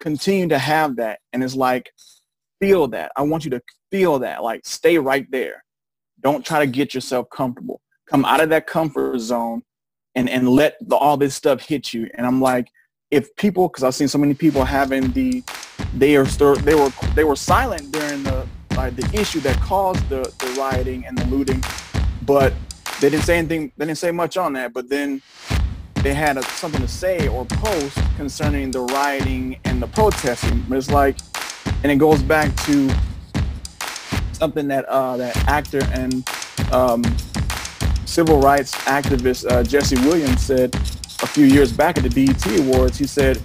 continue 0.00 0.48
to 0.48 0.58
have 0.58 0.96
that 0.96 1.20
and 1.32 1.42
it's 1.42 1.54
like 1.54 1.90
feel 2.60 2.88
that. 2.88 3.12
I 3.16 3.22
want 3.22 3.44
you 3.44 3.50
to 3.52 3.62
feel 3.90 4.18
that 4.20 4.42
like 4.42 4.66
stay 4.66 4.98
right 4.98 5.26
there. 5.30 5.64
Don't 6.20 6.44
try 6.44 6.58
to 6.58 6.66
get 6.66 6.94
yourself 6.94 7.26
comfortable. 7.30 7.80
Come 8.08 8.24
out 8.24 8.40
of 8.40 8.48
that 8.50 8.66
comfort 8.66 9.18
zone 9.20 9.62
and 10.16 10.28
and 10.28 10.48
let 10.48 10.76
the, 10.80 10.96
all 10.96 11.16
this 11.16 11.36
stuff 11.36 11.60
hit 11.60 11.94
you 11.94 12.08
and 12.14 12.26
i'm 12.26 12.40
like 12.40 12.66
if 13.10 13.34
people 13.36 13.68
because 13.68 13.84
i've 13.84 13.94
seen 13.94 14.08
so 14.08 14.18
many 14.18 14.34
people 14.34 14.64
having 14.64 15.10
the 15.12 15.42
they 15.94 16.16
are 16.16 16.26
still, 16.26 16.56
they 16.56 16.74
were 16.74 16.90
they 17.14 17.24
were 17.24 17.36
silent 17.36 17.90
during 17.92 18.22
the 18.22 18.46
like 18.76 18.94
the 18.96 19.18
issue 19.18 19.40
that 19.40 19.58
caused 19.60 20.06
the 20.08 20.22
the 20.38 20.56
rioting 20.58 21.04
and 21.06 21.16
the 21.18 21.24
looting 21.26 21.62
but 22.22 22.52
they 23.00 23.08
didn't 23.10 23.24
say 23.24 23.38
anything 23.38 23.72
they 23.76 23.86
didn't 23.86 23.98
say 23.98 24.10
much 24.10 24.36
on 24.36 24.52
that 24.52 24.72
but 24.72 24.88
then 24.88 25.20
they 26.06 26.14
had 26.14 26.36
a, 26.36 26.42
something 26.44 26.80
to 26.80 26.86
say 26.86 27.26
or 27.26 27.44
post 27.46 27.98
concerning 28.16 28.70
the 28.70 28.78
rioting 28.80 29.58
and 29.64 29.82
the 29.82 29.88
protesting. 29.88 30.64
But 30.68 30.78
it's 30.78 30.88
like, 30.88 31.16
and 31.82 31.90
it 31.90 31.96
goes 31.96 32.22
back 32.22 32.54
to 32.66 32.88
something 34.32 34.68
that 34.68 34.84
uh, 34.84 35.16
that 35.16 35.36
actor 35.48 35.80
and 35.92 36.28
um, 36.70 37.02
civil 38.04 38.40
rights 38.40 38.72
activist 38.84 39.50
uh, 39.50 39.64
Jesse 39.64 39.96
Williams 40.06 40.42
said 40.42 40.72
a 41.22 41.26
few 41.26 41.46
years 41.46 41.72
back 41.72 41.98
at 41.98 42.04
the 42.04 42.26
BET 42.26 42.44
Awards. 42.60 42.98
He 42.98 43.06
said, 43.06 43.36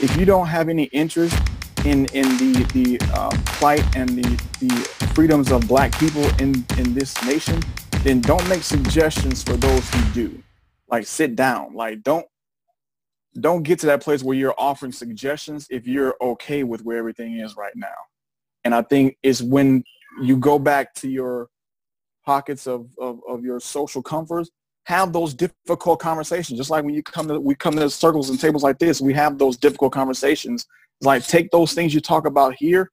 if 0.00 0.16
you 0.16 0.24
don't 0.24 0.46
have 0.46 0.68
any 0.68 0.84
interest 0.84 1.36
in 1.84 2.06
in 2.06 2.26
the 2.38 2.64
the 2.72 3.00
uh, 3.14 3.30
plight 3.46 3.84
and 3.96 4.08
the 4.10 4.42
the 4.60 4.74
freedoms 5.14 5.52
of 5.52 5.66
Black 5.68 5.96
people 5.98 6.24
in 6.40 6.64
in 6.78 6.94
this 6.94 7.22
nation, 7.24 7.62
then 8.02 8.20
don't 8.20 8.46
make 8.48 8.62
suggestions 8.62 9.42
for 9.42 9.54
those 9.54 9.88
who 9.90 10.12
do 10.12 10.42
like 10.88 11.06
sit 11.06 11.36
down 11.36 11.74
like 11.74 12.02
don't 12.02 12.26
don't 13.40 13.62
get 13.62 13.78
to 13.78 13.86
that 13.86 14.02
place 14.02 14.22
where 14.22 14.36
you're 14.36 14.54
offering 14.58 14.92
suggestions 14.92 15.66
if 15.70 15.86
you're 15.86 16.16
okay 16.20 16.64
with 16.64 16.82
where 16.84 16.98
everything 16.98 17.38
is 17.38 17.56
right 17.56 17.74
now 17.76 17.94
and 18.64 18.74
i 18.74 18.82
think 18.82 19.16
it's 19.22 19.42
when 19.42 19.82
you 20.22 20.36
go 20.36 20.58
back 20.58 20.94
to 20.94 21.08
your 21.08 21.48
pockets 22.24 22.66
of, 22.66 22.88
of, 22.98 23.20
of 23.28 23.44
your 23.44 23.60
social 23.60 24.02
comforts 24.02 24.50
have 24.88 25.12
those 25.12 25.34
difficult 25.34 26.00
conversations. 26.00 26.58
Just 26.58 26.70
like 26.70 26.82
when 26.82 26.94
you 26.94 27.02
come 27.02 27.28
to 27.28 27.38
we 27.38 27.54
come 27.54 27.76
to 27.76 27.90
circles 27.90 28.30
and 28.30 28.40
tables 28.40 28.62
like 28.62 28.78
this 28.78 29.02
we 29.02 29.12
have 29.12 29.38
those 29.38 29.58
difficult 29.58 29.92
conversations. 29.92 30.66
It's 30.98 31.06
like 31.06 31.26
take 31.26 31.50
those 31.50 31.74
things 31.74 31.94
you 31.94 32.00
talk 32.00 32.26
about 32.26 32.54
here 32.58 32.90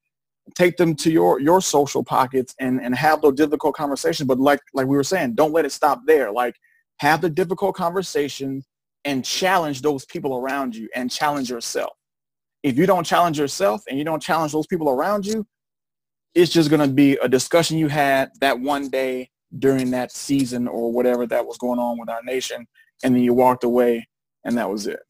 take 0.54 0.76
them 0.76 0.94
to 0.94 1.10
your 1.10 1.40
your 1.40 1.62
social 1.62 2.04
pockets 2.04 2.54
and 2.60 2.80
and 2.82 2.94
have 2.94 3.22
those 3.22 3.34
difficult 3.34 3.74
conversations. 3.74 4.28
But 4.28 4.38
like 4.38 4.60
like 4.74 4.86
we 4.86 4.94
were 4.94 5.04
saying 5.04 5.36
don't 5.36 5.52
let 5.52 5.64
it 5.64 5.72
stop 5.72 6.02
there. 6.06 6.30
Like 6.30 6.54
have 6.98 7.22
the 7.22 7.30
difficult 7.30 7.74
conversations 7.74 8.66
and 9.06 9.24
challenge 9.24 9.80
those 9.80 10.04
people 10.04 10.36
around 10.36 10.76
you 10.76 10.90
and 10.94 11.10
challenge 11.10 11.48
yourself. 11.48 11.94
If 12.62 12.76
you 12.76 12.84
don't 12.84 13.04
challenge 13.04 13.38
yourself 13.38 13.82
and 13.88 13.98
you 13.98 14.04
don't 14.04 14.22
challenge 14.22 14.52
those 14.52 14.66
people 14.66 14.90
around 14.90 15.24
you, 15.24 15.46
it's 16.34 16.52
just 16.52 16.68
going 16.68 16.86
to 16.86 16.92
be 16.92 17.14
a 17.22 17.28
discussion 17.28 17.78
you 17.78 17.88
had 17.88 18.30
that 18.40 18.58
one 18.58 18.88
day 18.88 19.30
during 19.58 19.90
that 19.90 20.12
season 20.12 20.68
or 20.68 20.92
whatever 20.92 21.26
that 21.26 21.46
was 21.46 21.58
going 21.58 21.78
on 21.78 21.98
with 21.98 22.08
our 22.08 22.22
nation. 22.22 22.66
And 23.02 23.14
then 23.14 23.22
you 23.22 23.34
walked 23.34 23.64
away 23.64 24.06
and 24.44 24.56
that 24.58 24.70
was 24.70 24.86
it. 24.86 25.00